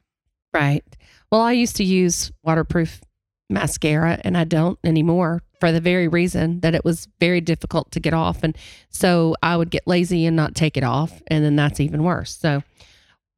Right. 0.53 0.85
Well, 1.31 1.41
I 1.41 1.53
used 1.53 1.77
to 1.77 1.85
use 1.85 2.31
waterproof 2.43 3.01
mascara 3.49 4.21
and 4.25 4.37
I 4.37 4.45
don't 4.45 4.79
anymore 4.85 5.43
for 5.61 5.73
the 5.73 5.81
very 5.81 6.09
reason 6.09 6.61
that 6.61 6.75
it 6.75 6.85
was 6.85 7.09
very 7.21 7.41
difficult 7.41 7.91
to 7.93 8.01
get 8.01 8.13
off. 8.13 8.43
And 8.43 8.57
so 8.91 9.37
I 9.43 9.57
would 9.57 9.71
get 9.71 9.87
lazy 9.87 10.27
and 10.27 10.37
not 10.37 10.55
take 10.55 10.77
it 10.77 10.85
off. 10.85 11.23
And 11.29 11.45
then 11.45 11.57
that's 11.57 11.81
even 11.81 12.03
worse. 12.03 12.37
So, 12.37 12.63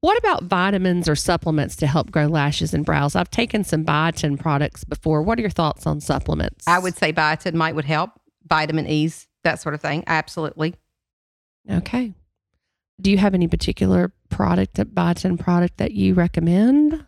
what 0.00 0.16
about 0.18 0.44
vitamins 0.44 1.08
or 1.08 1.16
supplements 1.16 1.76
to 1.76 1.86
help 1.86 2.10
grow 2.10 2.26
lashes 2.26 2.72
and 2.74 2.84
brows? 2.84 3.16
I've 3.16 3.30
taken 3.30 3.64
some 3.64 3.84
biotin 3.84 4.38
products 4.38 4.84
before. 4.84 5.22
What 5.22 5.38
are 5.38 5.42
your 5.42 5.50
thoughts 5.50 5.86
on 5.86 6.00
supplements? 6.00 6.66
I 6.68 6.78
would 6.78 6.96
say 6.96 7.12
biotin 7.12 7.54
might 7.54 7.74
would 7.74 7.84
help, 7.84 8.10
vitamin 8.46 8.86
E's, 8.86 9.26
that 9.44 9.60
sort 9.60 9.74
of 9.74 9.80
thing. 9.80 10.04
Absolutely. 10.06 10.74
Okay. 11.70 12.14
Do 13.00 13.10
you 13.10 13.18
have 13.18 13.34
any 13.34 13.46
particular 13.48 14.12
product, 14.28 14.74
biotin 14.74 15.38
product 15.38 15.78
that 15.78 15.92
you 15.92 16.14
recommend? 16.14 17.04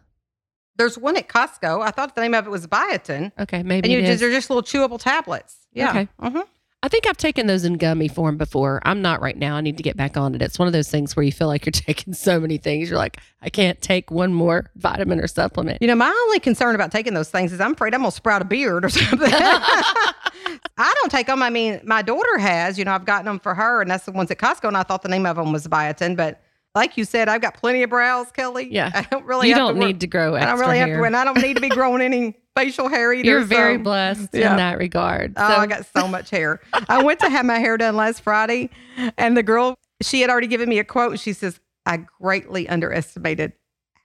There's 0.77 0.97
one 0.97 1.17
at 1.17 1.29
Costco. 1.29 1.83
I 1.83 1.91
thought 1.91 2.15
the 2.15 2.21
name 2.23 2.35
of 2.35 2.47
it 2.47 2.51
was 2.51 2.67
biotin. 2.67 3.33
Okay, 3.39 3.63
maybe 3.63 3.87
And 3.87 3.93
you 3.93 3.99
it 3.99 4.03
just, 4.03 4.13
is. 4.15 4.21
they're 4.21 4.31
just 4.31 4.51
little 4.51 4.63
chewable 4.63 4.99
tablets. 5.01 5.57
Yeah. 5.73 5.91
Okay. 5.91 6.09
Mhm. 6.21 6.45
I 6.83 6.89
think 6.89 7.07
I've 7.07 7.19
taken 7.19 7.47
those 7.47 7.65
in 7.65 7.75
gummy 7.75 8.09
form 8.09 8.39
before. 8.39 8.81
I'm 8.85 9.03
not 9.03 9.21
right 9.21 9.37
now. 9.37 9.57
I 9.57 9.61
need 9.61 9.77
to 9.77 9.83
get 9.83 9.99
back 9.99 10.17
on 10.17 10.35
it. 10.35 10.41
It's 10.41 10.59
one 10.59 10.67
of 10.67 10.73
those 10.73 10.91
things 10.91 11.15
where 11.15 11.23
you 11.23 11.33
feel 11.33 11.47
like 11.47 11.67
you're 11.67 11.73
taking 11.73 12.15
so 12.15 12.41
many 12.41 12.57
things. 12.57 12.89
You're 12.89 12.99
like, 12.99 13.19
I 13.43 13.51
can't 13.51 13.81
take 13.83 14.11
one 14.11 14.33
more 14.33 14.71
vitamin 14.77 15.21
or 15.21 15.27
supplement. 15.27 15.83
You 15.83 15.89
know, 15.89 15.95
my 15.95 16.09
only 16.09 16.41
concern 16.41 16.75
about 16.75 16.91
taking 16.91 17.13
those 17.13 17.29
things 17.29 17.53
is 17.53 17.61
I'm 17.61 17.73
afraid 17.73 17.93
I'm 17.95 18.01
gonna 18.01 18.11
sprout 18.11 18.41
a 18.41 18.47
beard 18.47 18.87
or 18.87 18.89
something. 18.91 19.19
I 19.33 20.95
don't 20.97 21.11
take 21.11 21.27
them. 21.27 21.43
I 21.43 21.51
mean, 21.51 21.81
my 21.85 22.01
daughter 22.01 22.39
has. 22.39 22.79
You 22.79 22.87
know, 22.87 22.93
I've 22.93 23.05
gotten 23.05 23.27
them 23.27 23.41
for 23.41 23.55
her, 23.55 23.83
and 23.83 23.91
that's 23.91 24.07
the 24.07 24.13
ones 24.13 24.31
at 24.31 24.39
Costco. 24.39 24.69
And 24.69 24.77
I 24.77 24.83
thought 24.83 25.03
the 25.03 25.09
name 25.11 25.27
of 25.27 25.37
them 25.37 25.53
was 25.53 25.67
biotin, 25.67 26.17
but 26.17 26.41
like 26.75 26.97
you 26.97 27.05
said, 27.05 27.29
I've 27.29 27.41
got 27.41 27.55
plenty 27.55 27.83
of 27.83 27.91
brows, 27.91 28.31
Kelly. 28.33 28.69
Yeah. 28.71 28.91
I 28.95 29.03
don't 29.03 29.25
really. 29.25 29.49
you 29.49 29.55
have 29.55 29.61
don't 29.61 29.81
to 29.81 29.87
need 29.87 30.01
to 30.01 30.07
grow 30.07 30.37
I 30.37 30.45
don't 30.45 30.59
really 30.59 30.79
have 30.79 30.89
to, 30.89 31.03
and 31.03 31.17
I 31.17 31.25
don't 31.25 31.41
need 31.41 31.55
to 31.55 31.61
be 31.61 31.69
growing 31.71 32.01
any 32.01 32.37
facial 32.57 32.89
hair 32.89 33.13
either. 33.13 33.29
You're 33.29 33.45
very 33.45 33.77
so- 33.77 33.83
blessed 33.83 34.29
yeah. 34.33 34.53
in 34.53 34.57
that 34.59 34.79
regard. 34.79 35.35
Oh, 35.37 35.45
I 35.45 35.67
got 35.67 35.87
so 35.87 36.07
much 36.07 36.31
hair. 36.31 36.61
I 36.89 37.03
went 37.03 37.21
to 37.21 37.31
have 37.31 37.45
my 37.45 37.59
hair 37.59 37.77
done 37.77 37.97
last 37.97 38.23
Friday, 38.23 38.71
and 39.19 39.37
the 39.37 39.43
girl, 39.43 39.77
she 40.03 40.21
had 40.21 40.31
already 40.31 40.47
given 40.47 40.69
me 40.69 40.79
a 40.79 40.85
quote. 40.85 41.19
She 41.19 41.33
says, 41.33 41.61
I 41.87 42.05
greatly 42.21 42.69
underestimated 42.69 43.53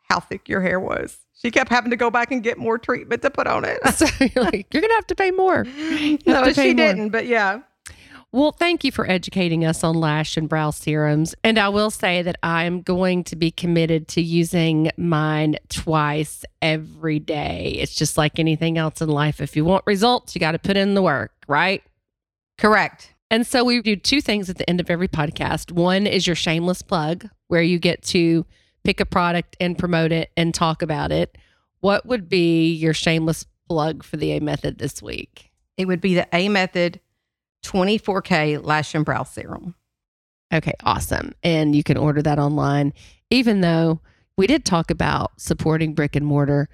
how 0.09 0.19
thick 0.19 0.47
your 0.49 0.61
hair 0.61 0.79
was. 0.79 1.19
She 1.33 1.51
kept 1.51 1.69
having 1.69 1.91
to 1.91 1.97
go 1.97 2.09
back 2.09 2.31
and 2.31 2.41
get 2.41 2.57
more 2.57 2.77
treatment 2.77 3.21
to 3.21 3.29
put 3.29 3.45
on 3.45 3.65
it. 3.65 3.79
so 3.93 4.05
you're 4.19 4.43
like, 4.43 4.67
you're 4.73 4.81
gonna 4.81 4.93
have 4.95 5.07
to 5.07 5.15
pay 5.15 5.31
more. 5.31 5.65
You 5.65 6.17
no, 6.25 6.45
to 6.45 6.53
she 6.53 6.73
more. 6.73 6.87
didn't, 6.87 7.09
but 7.09 7.27
yeah. 7.27 7.59
Well, 8.35 8.51
thank 8.51 8.83
you 8.83 8.91
for 8.91 9.09
educating 9.09 9.63
us 9.63 9.81
on 9.81 9.95
lash 9.95 10.35
and 10.35 10.49
brow 10.49 10.71
serums. 10.71 11.35
And 11.41 11.57
I 11.57 11.69
will 11.69 11.89
say 11.89 12.21
that 12.21 12.35
I'm 12.43 12.81
going 12.81 13.23
to 13.23 13.37
be 13.37 13.49
committed 13.49 14.09
to 14.09 14.21
using 14.21 14.91
mine 14.97 15.55
twice 15.69 16.43
every 16.61 17.19
day. 17.19 17.77
It's 17.79 17.95
just 17.95 18.17
like 18.17 18.37
anything 18.37 18.77
else 18.77 18.99
in 18.99 19.07
life. 19.07 19.39
If 19.39 19.55
you 19.55 19.63
want 19.63 19.85
results, 19.87 20.35
you 20.35 20.41
got 20.41 20.51
to 20.51 20.59
put 20.59 20.75
in 20.75 20.95
the 20.95 21.01
work, 21.01 21.31
right? 21.47 21.81
Correct. 22.57 23.13
And 23.31 23.47
so 23.47 23.63
we 23.63 23.81
do 23.81 23.95
two 23.95 24.19
things 24.19 24.49
at 24.49 24.57
the 24.57 24.69
end 24.69 24.81
of 24.81 24.89
every 24.89 25.07
podcast. 25.07 25.71
One 25.71 26.05
is 26.05 26.27
your 26.27 26.35
shameless 26.35 26.81
plug, 26.81 27.29
where 27.47 27.61
you 27.61 27.79
get 27.79 28.01
to 28.07 28.45
pick 28.83 28.99
a 28.99 29.05
product 29.05 29.55
and 29.61 29.77
promote 29.77 30.11
it 30.11 30.29
and 30.35 30.53
talk 30.53 30.81
about 30.81 31.13
it. 31.13 31.37
What 31.79 32.05
would 32.05 32.27
be 32.27 32.73
your 32.73 32.93
shameless 32.93 33.45
plug 33.69 34.03
for 34.03 34.17
the 34.17 34.33
A 34.33 34.41
method 34.41 34.77
this 34.77 35.01
week? 35.01 35.53
It 35.77 35.85
would 35.85 36.01
be 36.01 36.15
the 36.15 36.27
A 36.33 36.49
Method 36.49 36.99
24K 37.65 38.63
Lash 38.63 38.95
and 38.95 39.05
Brow 39.05 39.23
Serum. 39.23 39.75
Okay, 40.53 40.73
awesome. 40.83 41.33
And 41.43 41.75
you 41.75 41.83
can 41.83 41.97
order 41.97 42.21
that 42.21 42.39
online. 42.39 42.93
Even 43.29 43.61
though 43.61 43.99
we 44.37 44.47
did 44.47 44.63
talk 44.65 44.91
about 44.91 45.39
supporting 45.39 45.93
brick 45.93 46.15
and 46.15 46.25
mortar, 46.25 46.69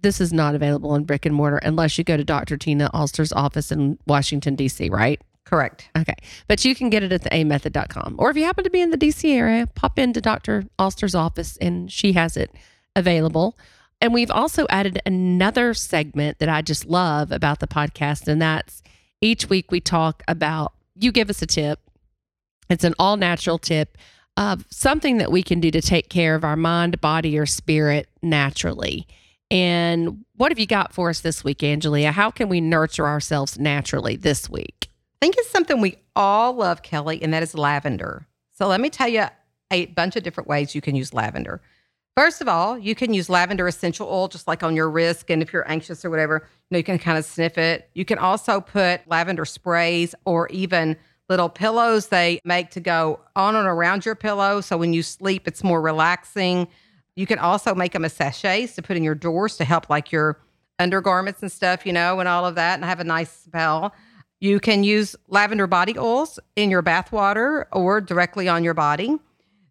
this 0.00 0.20
is 0.20 0.32
not 0.32 0.54
available 0.54 0.94
in 0.94 1.04
brick 1.04 1.26
and 1.26 1.34
mortar 1.34 1.58
unless 1.58 1.96
you 1.98 2.04
go 2.04 2.16
to 2.16 2.24
Dr. 2.24 2.56
Tina 2.56 2.90
Alster's 2.92 3.32
office 3.32 3.70
in 3.70 3.98
Washington, 4.06 4.56
D.C., 4.56 4.88
right? 4.90 5.20
Correct. 5.44 5.88
Okay. 5.96 6.14
But 6.48 6.64
you 6.64 6.74
can 6.74 6.88
get 6.88 7.02
it 7.02 7.12
at 7.12 7.22
the 7.22 7.30
amethod.com. 7.30 8.16
Or 8.18 8.30
if 8.30 8.36
you 8.36 8.44
happen 8.44 8.64
to 8.64 8.70
be 8.70 8.80
in 8.80 8.90
the 8.90 8.98
DC 8.98 9.30
area, 9.32 9.66
pop 9.74 9.98
into 9.98 10.20
Dr. 10.20 10.64
Alster's 10.78 11.14
office 11.14 11.56
and 11.58 11.90
she 11.92 12.12
has 12.14 12.36
it 12.36 12.50
available. 12.96 13.56
And 14.00 14.12
we've 14.12 14.30
also 14.30 14.66
added 14.68 15.00
another 15.06 15.74
segment 15.74 16.38
that 16.38 16.48
I 16.48 16.62
just 16.62 16.86
love 16.86 17.30
about 17.30 17.60
the 17.60 17.68
podcast. 17.68 18.26
And 18.28 18.40
that's 18.40 18.82
each 19.22 19.48
week 19.48 19.70
we 19.70 19.80
talk 19.80 20.22
about, 20.28 20.74
you 20.94 21.10
give 21.10 21.30
us 21.30 21.40
a 21.40 21.46
tip. 21.46 21.80
It's 22.68 22.84
an 22.84 22.94
all 22.98 23.16
natural 23.16 23.58
tip 23.58 23.96
of 24.36 24.66
something 24.70 25.18
that 25.18 25.30
we 25.30 25.42
can 25.42 25.60
do 25.60 25.70
to 25.70 25.80
take 25.80 26.08
care 26.08 26.34
of 26.34 26.44
our 26.44 26.56
mind, 26.56 27.00
body, 27.00 27.38
or 27.38 27.46
spirit 27.46 28.08
naturally. 28.22 29.06
And 29.50 30.24
what 30.36 30.50
have 30.50 30.58
you 30.58 30.66
got 30.66 30.92
for 30.92 31.10
us 31.10 31.20
this 31.20 31.44
week, 31.44 31.58
Angelia? 31.58 32.10
How 32.10 32.30
can 32.30 32.48
we 32.48 32.60
nurture 32.60 33.06
ourselves 33.06 33.58
naturally 33.58 34.16
this 34.16 34.48
week? 34.48 34.88
I 35.20 35.26
think 35.26 35.36
it's 35.38 35.50
something 35.50 35.80
we 35.80 35.98
all 36.16 36.54
love, 36.54 36.82
Kelly, 36.82 37.22
and 37.22 37.32
that 37.34 37.42
is 37.42 37.54
lavender. 37.54 38.26
So 38.52 38.66
let 38.66 38.80
me 38.80 38.90
tell 38.90 39.08
you 39.08 39.26
a 39.70 39.86
bunch 39.86 40.16
of 40.16 40.22
different 40.22 40.48
ways 40.48 40.74
you 40.74 40.80
can 40.80 40.96
use 40.96 41.12
lavender. 41.12 41.60
First 42.16 42.42
of 42.42 42.48
all, 42.48 42.78
you 42.78 42.94
can 42.94 43.14
use 43.14 43.30
lavender 43.30 43.66
essential 43.66 44.06
oil 44.06 44.28
just 44.28 44.46
like 44.46 44.62
on 44.62 44.76
your 44.76 44.90
wrist. 44.90 45.30
And 45.30 45.42
if 45.42 45.50
you're 45.50 45.68
anxious 45.70 46.04
or 46.04 46.10
whatever, 46.10 46.42
you 46.44 46.74
know, 46.74 46.78
you 46.78 46.84
can 46.84 46.98
kind 46.98 47.16
of 47.16 47.24
sniff 47.24 47.56
it. 47.56 47.88
You 47.94 48.04
can 48.04 48.18
also 48.18 48.60
put 48.60 49.00
lavender 49.08 49.46
sprays 49.46 50.14
or 50.26 50.46
even 50.48 50.96
little 51.30 51.48
pillows 51.48 52.08
they 52.08 52.38
make 52.44 52.68
to 52.70 52.80
go 52.80 53.18
on 53.34 53.56
and 53.56 53.66
around 53.66 54.04
your 54.04 54.14
pillow. 54.14 54.60
So 54.60 54.76
when 54.76 54.92
you 54.92 55.02
sleep, 55.02 55.48
it's 55.48 55.64
more 55.64 55.80
relaxing. 55.80 56.68
You 57.16 57.26
can 57.26 57.38
also 57.38 57.74
make 57.74 57.92
them 57.92 58.04
as 58.04 58.12
sachets 58.12 58.74
to 58.74 58.82
put 58.82 58.98
in 58.98 59.02
your 59.02 59.14
drawers 59.14 59.56
to 59.56 59.64
help 59.64 59.88
like 59.88 60.12
your 60.12 60.38
undergarments 60.78 61.40
and 61.40 61.50
stuff, 61.50 61.86
you 61.86 61.94
know, 61.94 62.20
and 62.20 62.28
all 62.28 62.44
of 62.44 62.56
that 62.56 62.74
and 62.74 62.84
have 62.84 63.00
a 63.00 63.04
nice 63.04 63.32
smell. 63.32 63.94
You 64.40 64.60
can 64.60 64.84
use 64.84 65.16
lavender 65.28 65.66
body 65.66 65.96
oils 65.96 66.38
in 66.56 66.68
your 66.68 66.82
bath 66.82 67.10
water 67.10 67.68
or 67.72 68.02
directly 68.02 68.48
on 68.48 68.64
your 68.64 68.74
body. 68.74 69.18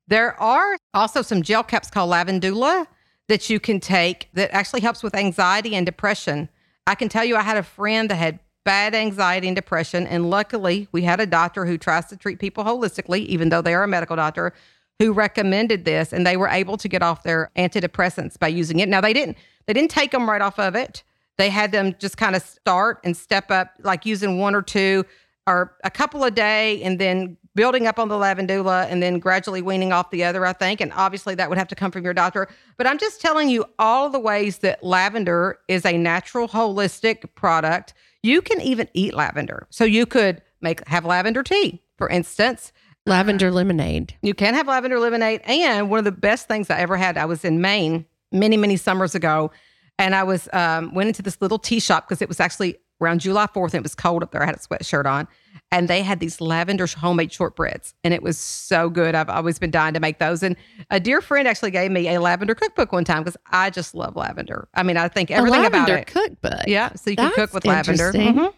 There 0.08 0.40
are 0.42 0.78
also 0.94 1.22
some 1.22 1.42
gel 1.42 1.64
caps 1.64 1.90
called 1.90 2.12
lavandula 2.12 2.88
that 3.28 3.50
you 3.50 3.60
can 3.60 3.80
take 3.80 4.30
that 4.34 4.52
actually 4.52 4.82
helps 4.82 5.04
with 5.04 5.16
anxiety 5.16 5.76
and 5.76 5.86
depression. 5.86 6.50
I 6.86 6.96
can 6.96 7.08
tell 7.08 7.24
you, 7.24 7.38
I 7.38 7.42
had 7.42 7.58
a 7.58 7.64
friend 7.64 8.10
that 8.10 8.16
had 8.16 8.40
bad 8.64 8.94
anxiety 8.94 9.48
and 9.48 9.56
depression. 9.56 10.06
And 10.08 10.30
luckily, 10.30 10.88
we 10.92 11.04
had 11.04 11.20
a 11.20 11.26
doctor 11.26 11.66
who 11.66 11.78
tries 11.78 12.08
to 12.08 12.18
treat 12.18 12.40
people 12.40 12.64
holistically, 12.64 13.26
even 13.26 13.50
though 13.50 13.62
they 13.62 13.74
are 13.74 13.84
a 13.84 13.88
medical 13.88 14.16
doctor, 14.16 14.54
who 15.00 15.14
recommended 15.14 15.86
this, 15.86 16.14
and 16.14 16.28
they 16.28 16.38
were 16.38 16.48
able 16.48 16.78
to 16.78 16.88
get 16.88 17.02
off 17.02 17.24
their 17.24 17.50
antidepressants 17.56 18.38
by 18.38 18.48
using 18.48 18.80
it. 18.80 18.88
Now 18.90 19.02
they 19.02 19.14
didn't 19.14 19.38
they 19.66 19.74
didn't 19.74 19.92
take 19.92 20.12
them 20.12 20.30
right 20.30 20.42
off 20.42 20.60
of 20.60 20.76
it. 20.76 21.04
They 21.38 21.50
had 21.50 21.72
them 21.72 21.96
just 21.98 22.18
kind 22.18 22.36
of 22.36 22.44
start 22.44 23.00
and 23.04 23.16
step 23.18 23.50
up, 23.50 23.74
like 23.80 24.06
using 24.06 24.38
one 24.38 24.54
or 24.54 24.62
two 24.62 25.06
or 25.48 25.76
a 25.84 25.90
couple 25.90 26.24
a 26.24 26.32
day, 26.32 26.84
and 26.84 27.00
then 27.00 27.38
building 27.56 27.88
up 27.88 28.00
on 28.00 28.08
the 28.08 28.16
lavandula 28.16 28.88
and 28.90 29.02
then 29.04 29.20
gradually 29.20 29.62
weaning 29.62 29.92
off 29.92 30.10
the 30.10 30.24
other, 30.24 30.46
I 30.46 30.54
think. 30.54 30.82
And 30.82 30.92
obviously, 30.94 31.36
that 31.36 31.50
would 31.50 31.58
have 31.58 31.68
to 31.70 31.76
come 31.76 31.92
from 31.92 32.04
your 32.04 32.14
doctor. 32.14 32.48
But 32.78 32.88
I'm 32.88 32.98
just 32.98 33.22
telling 33.22 33.50
you 33.50 33.66
all 33.80 34.10
the 34.10 34.20
ways 34.20 34.60
that 34.60 34.84
lavender 34.84 35.60
is 35.68 35.86
a 35.86 35.98
natural, 35.98 36.48
holistic 36.48 37.34
product. 37.36 37.94
You 38.24 38.42
can 38.42 38.62
even 38.62 38.88
eat 38.94 39.14
lavender. 39.14 39.68
So 39.70 39.84
you 39.84 40.06
could 40.06 40.42
make 40.62 40.88
have 40.88 41.06
lavender 41.06 41.44
tea, 41.44 41.82
for 41.98 42.10
instance. 42.10 42.72
Lavender 43.08 43.52
lemonade. 43.52 44.16
You 44.22 44.36
can 44.36 44.54
have 44.54 44.68
lavender 44.68 45.00
lemonade. 45.00 45.42
And 45.46 45.90
one 45.90 45.98
of 46.00 46.06
the 46.06 46.12
best 46.12 46.48
things 46.48 46.70
I 46.70 46.80
ever 46.80 46.98
had, 46.98 47.18
I 47.18 47.26
was 47.26 47.44
in 47.44 47.60
Maine 47.60 48.06
many, 48.32 48.58
many 48.58 48.78
summers 48.78 49.16
ago. 49.16 49.52
And 49.98 50.16
I 50.16 50.24
was 50.24 50.48
um, 50.54 50.94
went 50.94 51.08
into 51.08 51.22
this 51.22 51.42
little 51.42 51.60
tea 51.60 51.80
shop 51.80 52.08
because 52.08 52.22
it 52.22 52.28
was 52.28 52.40
actually 52.40 52.78
around 53.02 53.22
July 53.22 53.48
4th 53.48 53.68
and 53.74 53.76
it 53.76 53.84
was 53.84 53.96
cold 53.96 54.24
up 54.24 54.32
there. 54.32 54.44
I 54.44 54.46
had 54.46 54.56
a 54.56 54.60
sweatshirt 54.60 55.06
on. 55.06 55.28
And 55.74 55.88
they 55.88 56.02
had 56.02 56.20
these 56.20 56.42
lavender 56.42 56.86
homemade 56.86 57.32
shortbreads. 57.32 57.94
And 58.04 58.14
it 58.14 58.22
was 58.22 58.38
so 58.38 58.90
good. 58.90 59.16
I've 59.16 59.30
always 59.30 59.58
been 59.58 59.72
dying 59.72 59.94
to 59.94 60.00
make 60.02 60.20
those. 60.20 60.44
And 60.44 60.56
a 60.90 61.00
dear 61.00 61.22
friend 61.22 61.48
actually 61.48 61.72
gave 61.72 61.92
me 61.92 62.10
a 62.10 62.20
lavender 62.20 62.54
cookbook 62.56 62.92
one 62.92 63.06
time 63.06 63.24
because 63.24 63.38
I 63.52 63.70
just 63.70 63.96
love 63.96 64.16
lavender. 64.18 64.68
I 64.74 64.84
mean, 64.84 64.98
I 64.98 65.08
think 65.08 65.32
everything 65.32 65.64
a 65.64 65.68
about 65.68 65.88
lavender 65.90 66.02
it. 66.02 66.08
cookbook. 66.08 66.68
Yeah, 66.68 66.94
so 66.96 67.10
you 67.10 67.16
can 67.16 67.32
cook 67.32 67.54
with 67.54 67.66
lavender. 67.66 68.12
Mhm. 68.12 68.54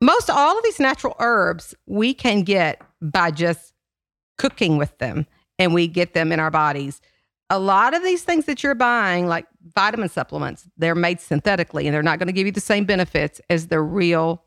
Most 0.00 0.30
all 0.30 0.56
of 0.56 0.64
these 0.64 0.80
natural 0.80 1.14
herbs 1.18 1.74
we 1.86 2.12
can 2.14 2.42
get 2.42 2.80
by 3.00 3.30
just 3.30 3.72
cooking 4.38 4.76
with 4.78 4.96
them, 4.98 5.26
and 5.58 5.72
we 5.74 5.86
get 5.86 6.14
them 6.14 6.32
in 6.32 6.40
our 6.40 6.50
bodies. 6.50 7.00
A 7.50 7.58
lot 7.58 7.94
of 7.94 8.02
these 8.02 8.22
things 8.22 8.46
that 8.46 8.62
you're 8.62 8.74
buying, 8.74 9.26
like 9.26 9.46
vitamin 9.74 10.08
supplements, 10.08 10.68
they're 10.76 10.94
made 10.94 11.20
synthetically, 11.20 11.86
and 11.86 11.94
they're 11.94 12.02
not 12.02 12.18
going 12.18 12.26
to 12.26 12.32
give 12.32 12.46
you 12.46 12.52
the 12.52 12.60
same 12.60 12.84
benefits 12.84 13.40
as 13.50 13.68
the 13.68 13.80
real 13.80 14.42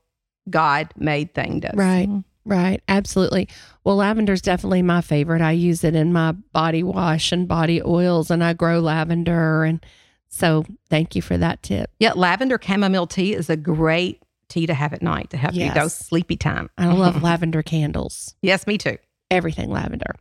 God-made 0.50 1.34
thing 1.34 1.60
does. 1.62 1.76
Right. 1.76 2.08
Mm-hmm. 2.08 2.20
Right, 2.48 2.84
absolutely. 2.88 3.50
Well, 3.84 3.96
lavender 3.96 4.32
is 4.34 4.42
definitely 4.42 4.84
my 4.84 5.02
favorite. 5.02 5.42
I 5.42 5.54
use 5.54 5.84
it 5.84 5.96
in 5.96 6.14
my 6.14 6.34
body 6.34 6.84
wash 6.84 7.32
and 7.32 7.48
body 7.48 7.82
oils, 7.84 8.30
and 8.30 8.44
I 8.44 8.54
grow 8.54 8.80
lavender. 8.82 9.64
And 9.64 9.84
so, 10.28 10.64
thank 10.88 11.16
you 11.16 11.24
for 11.24 11.38
that 11.38 11.64
tip. 11.64 11.90
Yeah, 12.00 12.14
lavender 12.16 12.60
chamomile 12.62 13.08
tea 13.08 13.34
is 13.34 13.50
a 13.50 13.58
great 13.58 14.22
tea 14.48 14.68
to 14.68 14.76
have 14.76 14.94
at 14.94 15.02
night 15.02 15.32
to 15.32 15.38
help 15.38 15.56
you 15.56 15.74
go 15.74 15.88
sleepy 15.88 16.36
time. 16.38 16.70
I 16.78 16.94
love 16.94 17.24
lavender 17.24 17.64
candles. 17.64 18.36
Yes, 18.44 18.68
me 18.68 18.78
too. 18.78 18.98
everything 19.32 19.72
lavender. 19.72 20.14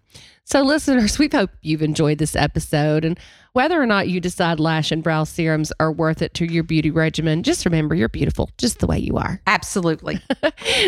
So, 0.46 0.60
listeners, 0.60 1.18
we 1.18 1.30
hope 1.32 1.50
you've 1.62 1.80
enjoyed 1.80 2.18
this 2.18 2.36
episode. 2.36 3.06
And 3.06 3.18
whether 3.54 3.80
or 3.80 3.86
not 3.86 4.08
you 4.08 4.20
decide 4.20 4.60
lash 4.60 4.92
and 4.92 5.02
brow 5.02 5.24
serums 5.24 5.72
are 5.80 5.90
worth 5.90 6.20
it 6.20 6.34
to 6.34 6.44
your 6.44 6.62
beauty 6.62 6.90
regimen, 6.90 7.42
just 7.42 7.64
remember 7.64 7.94
you're 7.94 8.10
beautiful 8.10 8.50
just 8.58 8.80
the 8.80 8.86
way 8.86 8.98
you 8.98 9.16
are. 9.16 9.40
Absolutely. 9.46 10.20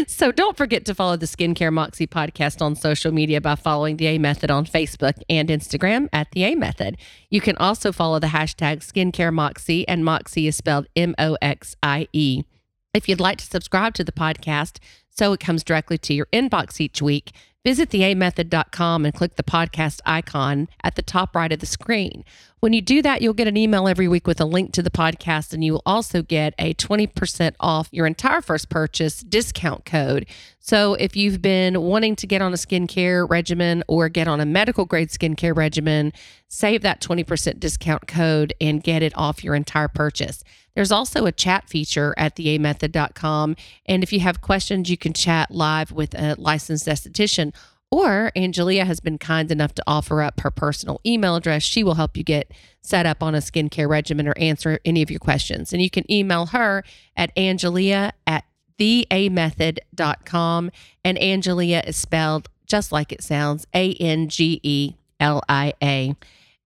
So, 0.08 0.30
don't 0.30 0.58
forget 0.58 0.84
to 0.86 0.94
follow 0.94 1.16
the 1.16 1.26
Skincare 1.26 1.72
Moxie 1.72 2.06
podcast 2.06 2.60
on 2.60 2.76
social 2.76 3.12
media 3.12 3.40
by 3.40 3.54
following 3.54 3.96
the 3.96 4.06
A 4.08 4.18
Method 4.18 4.50
on 4.50 4.66
Facebook 4.66 5.14
and 5.30 5.48
Instagram 5.48 6.08
at 6.12 6.30
the 6.32 6.44
A 6.44 6.54
Method. 6.54 6.98
You 7.30 7.40
can 7.40 7.56
also 7.56 7.92
follow 7.92 8.18
the 8.18 8.28
hashtag 8.28 8.80
Skincare 8.80 9.32
Moxie, 9.32 9.88
and 9.88 10.04
Moxie 10.04 10.46
is 10.46 10.56
spelled 10.56 10.86
M 10.94 11.14
O 11.18 11.38
X 11.40 11.76
I 11.82 12.08
E. 12.12 12.44
If 12.92 13.08
you'd 13.08 13.20
like 13.20 13.38
to 13.38 13.46
subscribe 13.46 13.94
to 13.94 14.04
the 14.04 14.12
podcast 14.12 14.78
so 15.16 15.32
it 15.32 15.40
comes 15.40 15.64
directly 15.64 15.98
to 15.98 16.14
your 16.14 16.26
inbox 16.32 16.80
each 16.80 17.00
week, 17.00 17.32
visit 17.64 17.90
theamethod.com 17.90 19.04
and 19.04 19.14
click 19.14 19.36
the 19.36 19.42
podcast 19.42 20.00
icon 20.06 20.68
at 20.84 20.94
the 20.94 21.02
top 21.02 21.34
right 21.34 21.50
of 21.50 21.58
the 21.58 21.66
screen. 21.66 22.24
When 22.60 22.72
you 22.72 22.80
do 22.80 23.02
that, 23.02 23.22
you'll 23.22 23.34
get 23.34 23.48
an 23.48 23.56
email 23.56 23.88
every 23.88 24.08
week 24.08 24.26
with 24.26 24.40
a 24.40 24.44
link 24.44 24.72
to 24.72 24.82
the 24.82 24.90
podcast, 24.90 25.52
and 25.52 25.64
you 25.64 25.72
will 25.72 25.82
also 25.86 26.22
get 26.22 26.54
a 26.58 26.74
20% 26.74 27.54
off 27.58 27.88
your 27.92 28.06
entire 28.06 28.40
first 28.40 28.68
purchase 28.68 29.20
discount 29.20 29.84
code. 29.84 30.26
So 30.60 30.94
if 30.94 31.16
you've 31.16 31.42
been 31.42 31.80
wanting 31.82 32.16
to 32.16 32.26
get 32.26 32.42
on 32.42 32.52
a 32.52 32.56
skincare 32.56 33.28
regimen 33.28 33.84
or 33.88 34.08
get 34.08 34.28
on 34.28 34.40
a 34.40 34.46
medical 34.46 34.84
grade 34.84 35.10
skincare 35.10 35.56
regimen, 35.56 36.12
save 36.48 36.82
that 36.82 37.00
20% 37.00 37.58
discount 37.58 38.06
code 38.06 38.54
and 38.60 38.82
get 38.82 39.02
it 39.02 39.12
off 39.16 39.42
your 39.42 39.54
entire 39.54 39.88
purchase. 39.88 40.44
There's 40.76 40.92
also 40.92 41.24
a 41.24 41.32
chat 41.32 41.68
feature 41.68 42.14
at 42.18 42.36
theamethod.com. 42.36 43.56
And 43.86 44.02
if 44.02 44.12
you 44.12 44.20
have 44.20 44.42
questions, 44.42 44.90
you 44.90 44.98
can 44.98 45.14
chat 45.14 45.50
live 45.50 45.90
with 45.90 46.14
a 46.14 46.36
licensed 46.38 46.86
esthetician. 46.86 47.54
Or 47.90 48.30
Angelia 48.36 48.84
has 48.84 49.00
been 49.00 49.16
kind 49.16 49.50
enough 49.50 49.74
to 49.76 49.82
offer 49.86 50.20
up 50.20 50.40
her 50.40 50.50
personal 50.50 51.00
email 51.06 51.34
address. 51.34 51.62
She 51.62 51.82
will 51.82 51.94
help 51.94 52.14
you 52.14 52.22
get 52.22 52.52
set 52.82 53.06
up 53.06 53.22
on 53.22 53.34
a 53.34 53.38
skincare 53.38 53.88
regimen 53.88 54.28
or 54.28 54.34
answer 54.36 54.78
any 54.84 55.00
of 55.00 55.10
your 55.10 55.18
questions. 55.18 55.72
And 55.72 55.80
you 55.80 55.88
can 55.88 56.10
email 56.12 56.46
her 56.46 56.84
at 57.16 57.34
Angelia 57.36 58.12
at 58.26 58.44
theamethod.com. 58.78 60.70
And 61.02 61.18
Angelia 61.18 61.88
is 61.88 61.96
spelled 61.96 62.50
just 62.66 62.92
like 62.92 63.12
it 63.12 63.22
sounds 63.22 63.66
A 63.74 63.94
N 63.94 64.28
G 64.28 64.60
E 64.62 64.94
L 65.18 65.42
I 65.48 65.72
A. 65.82 66.14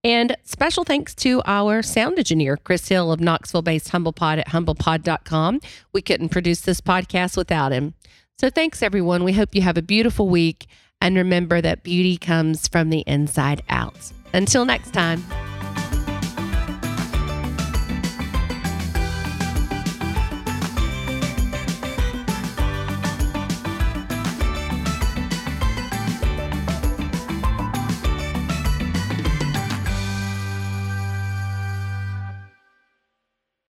And 0.02 0.36
special 0.44 0.84
thanks 0.84 1.14
to 1.16 1.42
our 1.44 1.82
sound 1.82 2.18
engineer, 2.18 2.56
Chris 2.56 2.88
Hill 2.88 3.12
of 3.12 3.20
Knoxville 3.20 3.62
based 3.62 3.90
HumblePod 3.90 4.38
at 4.38 4.48
humblepod.com. 4.48 5.60
We 5.92 6.00
couldn't 6.00 6.30
produce 6.30 6.62
this 6.62 6.80
podcast 6.80 7.36
without 7.36 7.72
him. 7.72 7.94
So 8.38 8.48
thanks, 8.48 8.82
everyone. 8.82 9.24
We 9.24 9.34
hope 9.34 9.54
you 9.54 9.62
have 9.62 9.76
a 9.76 9.82
beautiful 9.82 10.28
week. 10.28 10.66
And 11.02 11.16
remember 11.16 11.60
that 11.60 11.82
beauty 11.82 12.16
comes 12.16 12.68
from 12.68 12.90
the 12.90 13.00
inside 13.00 13.62
out. 13.68 14.12
Until 14.32 14.64
next 14.64 14.92
time. 14.92 15.22